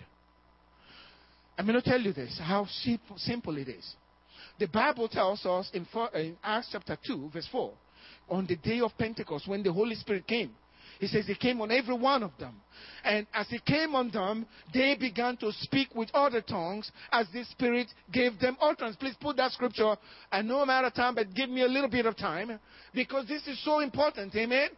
I'm 1.58 1.65
going 1.65 1.82
to 1.82 1.89
tell 1.89 1.99
you 1.99 2.13
this 2.13 2.39
how 2.39 2.67
simple 3.17 3.58
it 3.58 3.69
is. 3.69 3.95
The 4.60 4.68
Bible 4.68 5.08
tells 5.08 5.46
us 5.46 5.72
in, 5.74 5.88
Acts 6.44 6.70
chapter 6.72 6.98
2, 7.06 7.32
verse 7.34 7.48
4, 7.52 7.74
on 8.30 8.46
the 8.46 8.56
day 8.56 8.80
of 8.80 8.92
Pentecost, 8.98 9.48
when 9.48 9.63
the 9.63 9.74
Holy 9.74 9.96
Spirit 9.96 10.28
came, 10.28 10.52
he 11.00 11.08
says 11.08 11.26
he 11.26 11.36
came 11.36 11.60
on 11.60 11.72
every 11.72 11.96
one 11.96 12.24
of 12.24 12.32
them. 12.39 12.56
And 13.04 13.28
as 13.34 13.48
he 13.50 13.60
came 13.60 13.96
on 13.96 14.12
them, 14.12 14.46
they 14.74 14.96
began 14.96 15.38
to 15.38 15.52
speak 15.52 15.94
with 15.96 16.10
other 16.13 16.42
tongues 16.42 16.92
as 17.12 17.28
the 17.34 17.44
Spirit 17.46 17.88
gave 18.12 18.39
them 18.39 18.58
utterance. 18.62 18.96
Please 18.96 19.16
put 19.20 19.36
that 19.38 19.52
scripture. 19.52 19.96
I 20.32 20.42
know 20.42 20.62
I'm 20.62 20.70
out 20.70 20.86
of 20.86 20.94
time, 20.94 21.16
but 21.16 21.34
give 21.34 21.50
me 21.50 21.63
a 21.63 21.68
little 21.68 21.89
bit 21.89 22.06
of 22.06 22.16
time 22.16 22.60
because 22.94 23.28
this 23.28 23.46
is 23.48 23.62
so 23.66 23.80
important. 23.80 24.36
Amen. 24.36 24.70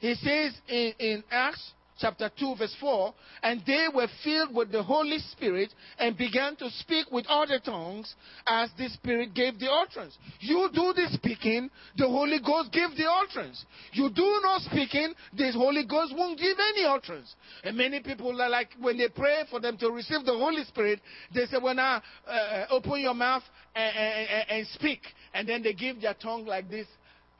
He 0.00 0.14
says 0.14 0.54
in, 0.68 0.92
in 0.98 1.24
Acts 1.30 1.72
chapter 2.02 2.30
2, 2.36 2.56
verse 2.58 2.76
4, 2.80 3.14
and 3.44 3.62
they 3.64 3.86
were 3.94 4.08
filled 4.24 4.54
with 4.54 4.72
the 4.72 4.82
Holy 4.82 5.18
Spirit 5.30 5.72
and 5.98 6.18
began 6.18 6.56
to 6.56 6.68
speak 6.70 7.06
with 7.12 7.24
other 7.28 7.60
tongues 7.60 8.12
as 8.48 8.70
the 8.76 8.88
Spirit 8.88 9.32
gave 9.34 9.58
the 9.60 9.70
utterance. 9.70 10.18
You 10.40 10.68
do 10.74 10.92
the 10.94 11.06
speaking, 11.12 11.70
the 11.96 12.08
Holy 12.08 12.40
Ghost 12.44 12.72
give 12.72 12.90
the 12.96 13.08
utterance. 13.08 13.64
You 13.92 14.10
do 14.10 14.40
not 14.42 14.62
speaking, 14.62 15.14
the 15.36 15.52
Holy 15.52 15.86
Ghost 15.86 16.12
won't 16.16 16.38
give 16.38 16.56
any 16.58 16.84
utterance. 16.84 17.34
And 17.62 17.76
many 17.76 18.00
people 18.00 18.40
are 18.42 18.48
like, 18.48 18.70
when 18.80 18.98
they 18.98 19.08
pray 19.08 19.44
for 19.48 19.60
them 19.60 19.78
to 19.78 19.90
receive 19.90 20.24
the 20.24 20.36
Holy 20.36 20.64
Spirit, 20.64 21.00
they 21.32 21.46
say, 21.46 21.58
when 21.60 21.78
uh, 21.78 22.00
uh 22.26 22.66
open 22.70 23.00
your 23.00 23.14
mouth 23.14 23.44
and, 23.76 23.96
and, 23.96 24.50
and 24.50 24.66
speak. 24.74 25.00
And 25.34 25.48
then 25.48 25.62
they 25.62 25.72
give 25.72 26.00
their 26.00 26.14
tongue 26.14 26.46
like 26.46 26.68
this. 26.68 26.88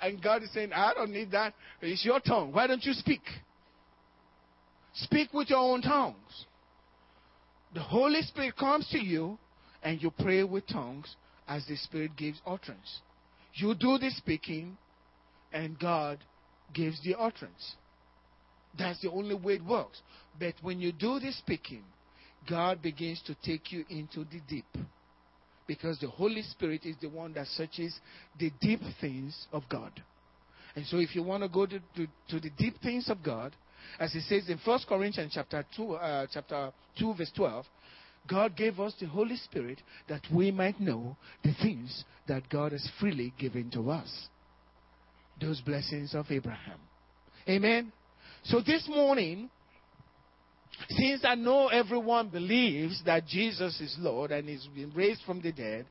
And 0.01 0.23
God 0.23 0.43
is 0.45 0.53
saying, 0.53 0.73
I 0.73 0.95
don't 0.95 1.11
need 1.11 1.33
that. 1.33 1.55
It's 1.81 2.05
your 2.05 2.21
tongue. 2.21 2.53
Why 2.53 2.69
don't 2.69 2.85
you 2.85 2.93
speak? 2.93 3.21
Speak 4.95 5.33
with 5.33 5.51
your 5.51 5.59
own 5.59 5.83
tongues. 5.83 6.47
The 7.75 7.81
Holy 7.81 8.23
Spirit 8.23 8.57
comes 8.57 8.89
to 8.91 8.99
you 8.99 9.39
and 9.83 10.03
you 10.03 10.11
pray 10.11 10.43
with 10.45 10.67
tongues 10.67 11.17
as 11.49 11.67
the 11.67 11.77
Spirit 11.77 12.17
gives 12.17 12.41
utterance. 12.47 13.01
You 13.55 13.75
do 13.75 13.99
the 13.99 14.11
speaking 14.11 14.77
and 15.53 15.79
God 15.79 16.19
gives 16.75 17.03
the 17.03 17.19
utterance. 17.19 17.77
That's 18.79 19.01
the 19.03 19.11
only 19.11 19.35
way 19.35 19.55
it 19.55 19.65
works. 19.65 20.01
But 20.39 20.55
when 20.63 20.81
you 20.81 20.93
do 20.93 21.19
the 21.19 21.33
speaking, 21.33 21.83
God 22.49 22.83
begins 22.83 23.23
to 23.27 23.37
take 23.45 23.73
you 23.73 23.85
into 23.89 24.25
the 24.25 24.41
deep. 24.49 24.67
Because 25.67 25.99
the 26.01 26.09
Holy 26.09 26.43
Spirit 26.43 26.85
is 26.85 26.97
the 27.01 27.09
one 27.09 27.35
that 27.35 27.47
searches 27.49 27.99
the 28.39 28.51
deep 28.61 28.81
things 29.01 29.47
of 29.53 29.63
God. 29.69 29.93
And 30.75 30.87
so 30.87 30.99
if 30.99 31.15
you 31.15 31.23
want 31.23 31.43
to 31.43 31.49
go 31.49 31.67
to, 31.67 31.79
to, 31.79 32.07
to 32.29 32.41
the 32.41 32.51
deep 32.59 32.81
things 32.83 33.09
of 33.11 33.23
God, 33.23 33.55
as 33.99 34.15
it 34.15 34.23
says 34.23 34.49
in 34.49 34.59
1 34.65 34.81
Corinthians 34.89 35.33
chapter 35.35 35.65
2, 35.77 35.95
uh, 35.95 36.27
chapter 36.33 36.73
2, 36.99 37.15
verse 37.15 37.33
12, 37.35 37.65
God 38.29 38.57
gave 38.57 38.79
us 38.79 38.95
the 39.01 39.07
Holy 39.07 39.37
Spirit 39.37 39.81
that 40.09 40.23
we 40.33 40.51
might 40.51 40.81
know 40.81 41.17
the 41.43 41.55
things 41.61 42.05
that 42.29 42.49
God 42.49 42.73
has 42.73 42.89
freely 43.01 43.33
given 43.39 43.71
to 43.73 43.91
us. 43.91 44.29
Those 45.41 45.61
blessings 45.61 46.15
of 46.15 46.27
Abraham. 46.31 46.79
Amen. 47.49 47.93
So 48.45 48.61
this 48.61 48.87
morning, 48.89 49.51
since 50.89 51.25
I 51.25 51.35
know 51.35 51.69
everyone 51.69 52.29
believes 52.29 53.03
that 53.05 53.27
Jesus 53.27 53.81
is 53.81 53.97
Lord 53.99 54.31
and 54.31 54.49
is 54.49 54.69
been 54.75 54.93
raised 54.95 55.23
from 55.25 55.41
the 55.41 55.53
dead, 55.53 55.87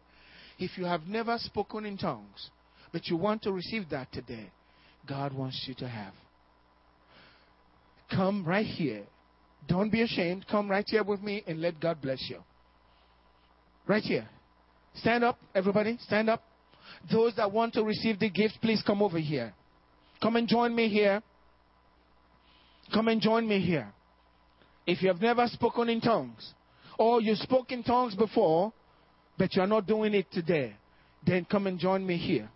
if 0.58 0.78
you 0.78 0.86
have 0.86 1.08
never 1.08 1.38
spoken 1.38 1.86
in 1.86 1.98
tongues, 1.98 2.50
but 2.92 3.08
you 3.08 3.18
want 3.18 3.42
to 3.44 3.52
receive 3.52 3.90
that 3.90 4.12
today, 4.12 4.52
God 5.08 5.34
wants 5.34 5.64
you 5.68 5.74
to 5.76 5.88
have. 5.88 6.14
Come 8.12 8.44
right 8.46 8.66
here. 8.66 9.04
Don't 9.68 9.92
be 9.92 10.02
ashamed. 10.02 10.46
Come 10.50 10.70
right 10.70 10.86
here 10.88 11.04
with 11.04 11.22
me 11.22 11.44
and 11.48 11.62
let 11.62 11.80
God 11.80 12.02
bless 12.02 12.24
you. 12.30 12.40
Right 13.88 14.04
here. 14.04 14.28
Stand 14.96 15.24
up, 15.24 15.38
everybody. 15.56 15.98
Stand 16.02 16.30
up. 16.30 16.44
Those 17.12 17.36
that 17.38 17.52
want 17.52 17.74
to 17.76 17.84
receive 17.84 18.20
the 18.20 18.30
gift, 18.30 18.56
please 18.62 18.84
come 18.86 19.02
over 19.02 19.18
here. 19.18 19.54
Come 20.22 20.36
and 20.36 20.48
join 20.48 20.76
me 20.76 20.90
here. 20.90 21.22
Come 22.94 23.08
and 23.08 23.22
join 23.22 23.48
me 23.48 23.60
here. 23.60 23.92
If 24.86 25.02
you 25.02 25.08
have 25.08 25.22
never 25.22 25.48
spoken 25.48 25.90
in 25.90 26.02
tongues, 26.02 26.54
or 26.98 27.22
you 27.22 27.36
spoke 27.36 27.72
in 27.72 27.84
tongues 27.84 28.16
before, 28.16 28.74
but 29.38 29.56
you 29.56 29.62
are 29.62 29.68
not 29.68 29.88
doing 29.88 30.14
it 30.14 30.32
today, 30.32 30.76
then 31.26 31.46
come 31.50 31.68
and 31.68 31.80
join 31.80 32.06
me 32.06 32.18
here. 32.18 32.50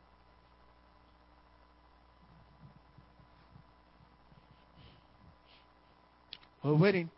We're 6.66 6.74
waiting. 6.74 7.12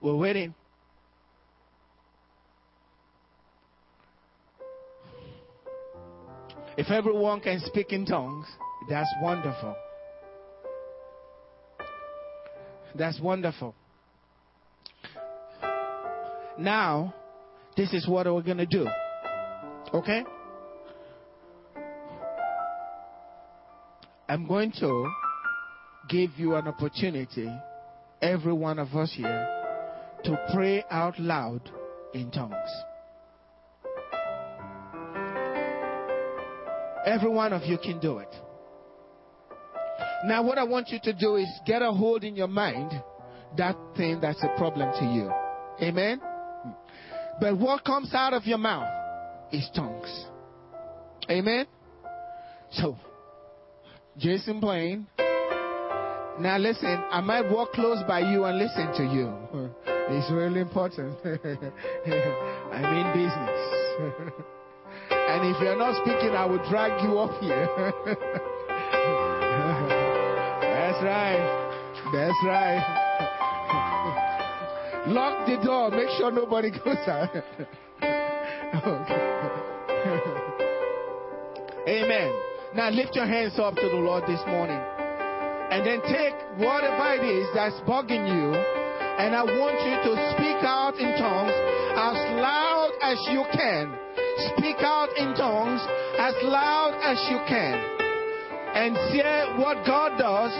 We're 0.00 0.16
waiting. 0.16 0.54
If 6.78 6.90
everyone 6.90 7.40
can 7.40 7.60
speak 7.66 7.92
in 7.92 8.06
tongues, 8.06 8.46
that's 8.88 9.10
wonderful. 9.20 9.76
That's 12.94 13.20
wonderful. 13.20 13.74
Now, 16.58 17.14
this 17.76 17.92
is 17.92 18.08
what 18.08 18.24
we're 18.24 18.40
going 18.40 18.56
to 18.56 18.66
do. 18.66 18.88
Okay? 19.92 20.24
I'm 24.30 24.46
going 24.46 24.72
to 24.80 25.10
give 26.10 26.30
you 26.36 26.54
an 26.54 26.68
opportunity, 26.68 27.50
every 28.20 28.52
one 28.52 28.78
of 28.78 28.94
us 28.94 29.10
here, 29.16 29.48
to 30.24 30.38
pray 30.52 30.84
out 30.90 31.18
loud 31.18 31.62
in 32.12 32.30
tongues. 32.30 32.54
Every 37.06 37.30
one 37.30 37.54
of 37.54 37.62
you 37.62 37.78
can 37.78 38.00
do 38.00 38.18
it. 38.18 38.28
Now, 40.26 40.42
what 40.42 40.58
I 40.58 40.64
want 40.64 40.88
you 40.88 40.98
to 41.04 41.12
do 41.14 41.36
is 41.36 41.48
get 41.64 41.80
a 41.80 41.90
hold 41.90 42.22
in 42.22 42.36
your 42.36 42.48
mind 42.48 42.90
that 43.56 43.76
thing 43.96 44.20
that's 44.20 44.42
a 44.42 44.54
problem 44.58 44.92
to 44.92 45.04
you. 45.14 45.32
Amen? 45.88 46.20
But 47.40 47.56
what 47.56 47.82
comes 47.82 48.12
out 48.12 48.34
of 48.34 48.44
your 48.44 48.58
mouth 48.58 48.92
is 49.52 49.66
tongues. 49.74 50.26
Amen? 51.30 51.66
So, 52.72 52.96
Jason 54.18 54.60
Plain. 54.60 55.06
Now 56.40 56.58
listen, 56.58 57.02
I 57.10 57.20
might 57.20 57.48
walk 57.50 57.72
close 57.72 58.02
by 58.06 58.18
you 58.20 58.44
and 58.44 58.58
listen 58.58 58.92
to 58.94 59.04
you. 59.04 59.32
It's 60.10 60.30
really 60.32 60.60
important. 60.60 61.18
I'm 61.24 61.34
in 62.96 63.12
business. 63.12 63.60
and 65.10 65.54
if 65.54 65.60
you're 65.60 65.76
not 65.76 65.96
speaking, 65.96 66.30
I 66.30 66.46
will 66.46 66.66
drag 66.70 67.02
you 67.04 67.18
up 67.18 67.38
here. 67.42 67.68
That's 70.62 71.02
right. 71.04 71.44
That's 72.14 72.42
right. 72.42 72.80
Lock 75.08 75.46
the 75.46 75.56
door. 75.62 75.90
Make 75.90 76.08
sure 76.16 76.32
nobody 76.32 76.70
goes 76.70 77.06
out. 77.06 77.28
Amen. 81.86 82.47
Now 82.74 82.90
lift 82.90 83.16
your 83.16 83.24
hands 83.24 83.56
up 83.58 83.76
to 83.76 83.88
the 83.88 83.96
Lord 83.96 84.24
this 84.28 84.40
morning. 84.44 84.76
And 85.72 85.84
then 85.84 86.04
take 86.04 86.36
whatever 86.60 87.16
it 87.16 87.24
is 87.24 87.48
that's 87.56 87.76
bugging 87.88 88.28
you, 88.28 88.52
and 88.52 89.32
I 89.32 89.44
want 89.44 89.76
you 89.80 89.96
to 90.04 90.12
speak 90.36 90.60
out 90.64 90.96
in 91.00 91.16
tongues 91.16 91.56
as 91.96 92.16
loud 92.36 92.92
as 93.00 93.16
you 93.32 93.44
can. 93.56 93.92
Speak 94.52 94.84
out 94.84 95.08
in 95.16 95.32
tongues 95.32 95.80
as 96.20 96.36
loud 96.44 96.92
as 97.04 97.16
you 97.32 97.40
can. 97.48 97.76
And 98.76 98.96
see 99.12 99.24
what 99.56 99.84
God 99.88 100.20
does, 100.20 100.52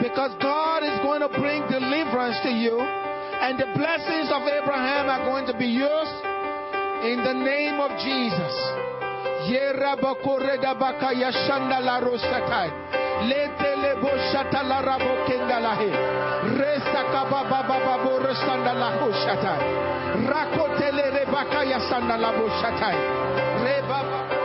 because 0.00 0.32
God 0.40 0.84
is 0.84 0.96
going 1.04 1.20
to 1.20 1.28
bring 1.36 1.68
deliverance 1.68 2.40
to 2.44 2.52
you, 2.52 2.80
and 2.80 3.60
the 3.60 3.68
blessings 3.76 4.32
of 4.32 4.40
Abraham 4.40 5.12
are 5.12 5.24
going 5.28 5.44
to 5.52 5.56
be 5.56 5.68
yours 5.68 6.08
in 7.04 7.20
the 7.24 7.36
name 7.36 7.76
of 7.76 7.92
Jesus. 8.00 8.85
Yerabakore 9.46 10.58
dabaka 10.58 11.12
yashanda 11.12 11.78
la 11.80 12.00
rosatai. 12.00 12.70
Lete 13.28 13.76
le 13.82 13.94
boshata 14.02 14.62
la 14.66 14.80
rabo 14.82 15.24
kenda 15.26 15.60
la 15.60 15.74
he. 15.78 15.90
Resta 16.58 17.02
kababa 17.12 17.62
baba 17.62 17.96
borosanda 18.04 18.72
la 18.74 18.90
hoshatai. 18.98 19.62
Rakote 20.26 20.92
le 20.92 21.10
rebaka 21.10 21.64
yasanda 21.64 22.16
la 22.16 22.32
boshatai. 22.32 22.96
Rebaba. 23.64 24.35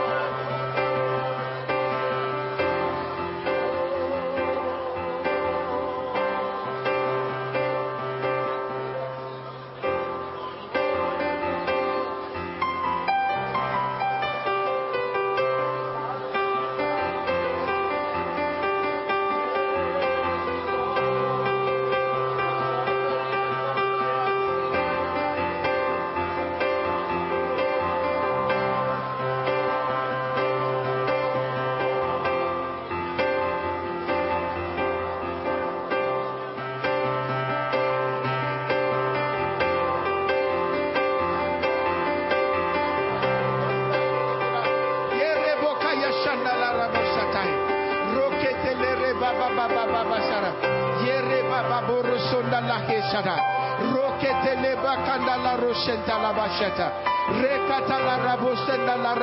Rekata 56.62 57.98
la 58.06 58.18
rabosenda 58.22 58.96
la 58.96 59.16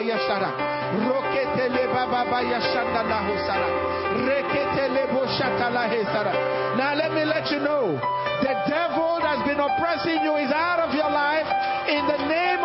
yashara. 0.00 0.50
Rokete 1.02 1.68
le 1.68 1.86
yashanda 2.42 3.02
la 3.02 3.18
hosara. 3.26 3.68
Rekete 4.22 4.88
le 4.94 5.06
boshata 5.10 5.70
la 5.70 5.88
hesara. 5.90 6.32
Now 6.76 6.94
let 6.94 7.12
me 7.12 7.24
let 7.24 7.50
you 7.50 7.58
know, 7.58 7.98
the 8.42 8.54
devil 8.70 9.18
that's 9.20 9.42
been 9.42 9.58
oppressing 9.58 10.22
you 10.22 10.36
is 10.36 10.52
out 10.52 10.78
of 10.86 10.94
your 10.94 11.10
life 11.10 11.50
in 11.88 12.06
the 12.06 12.18
name 12.28 12.61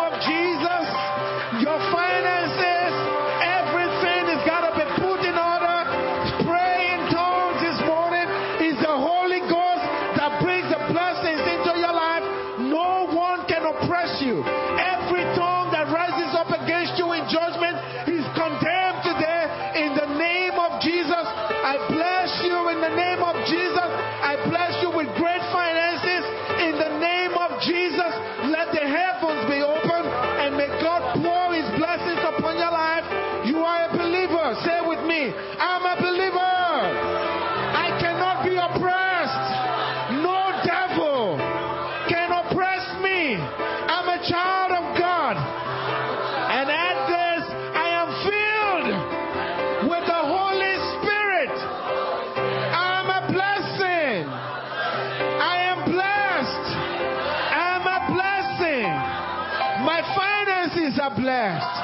a 61.48 61.77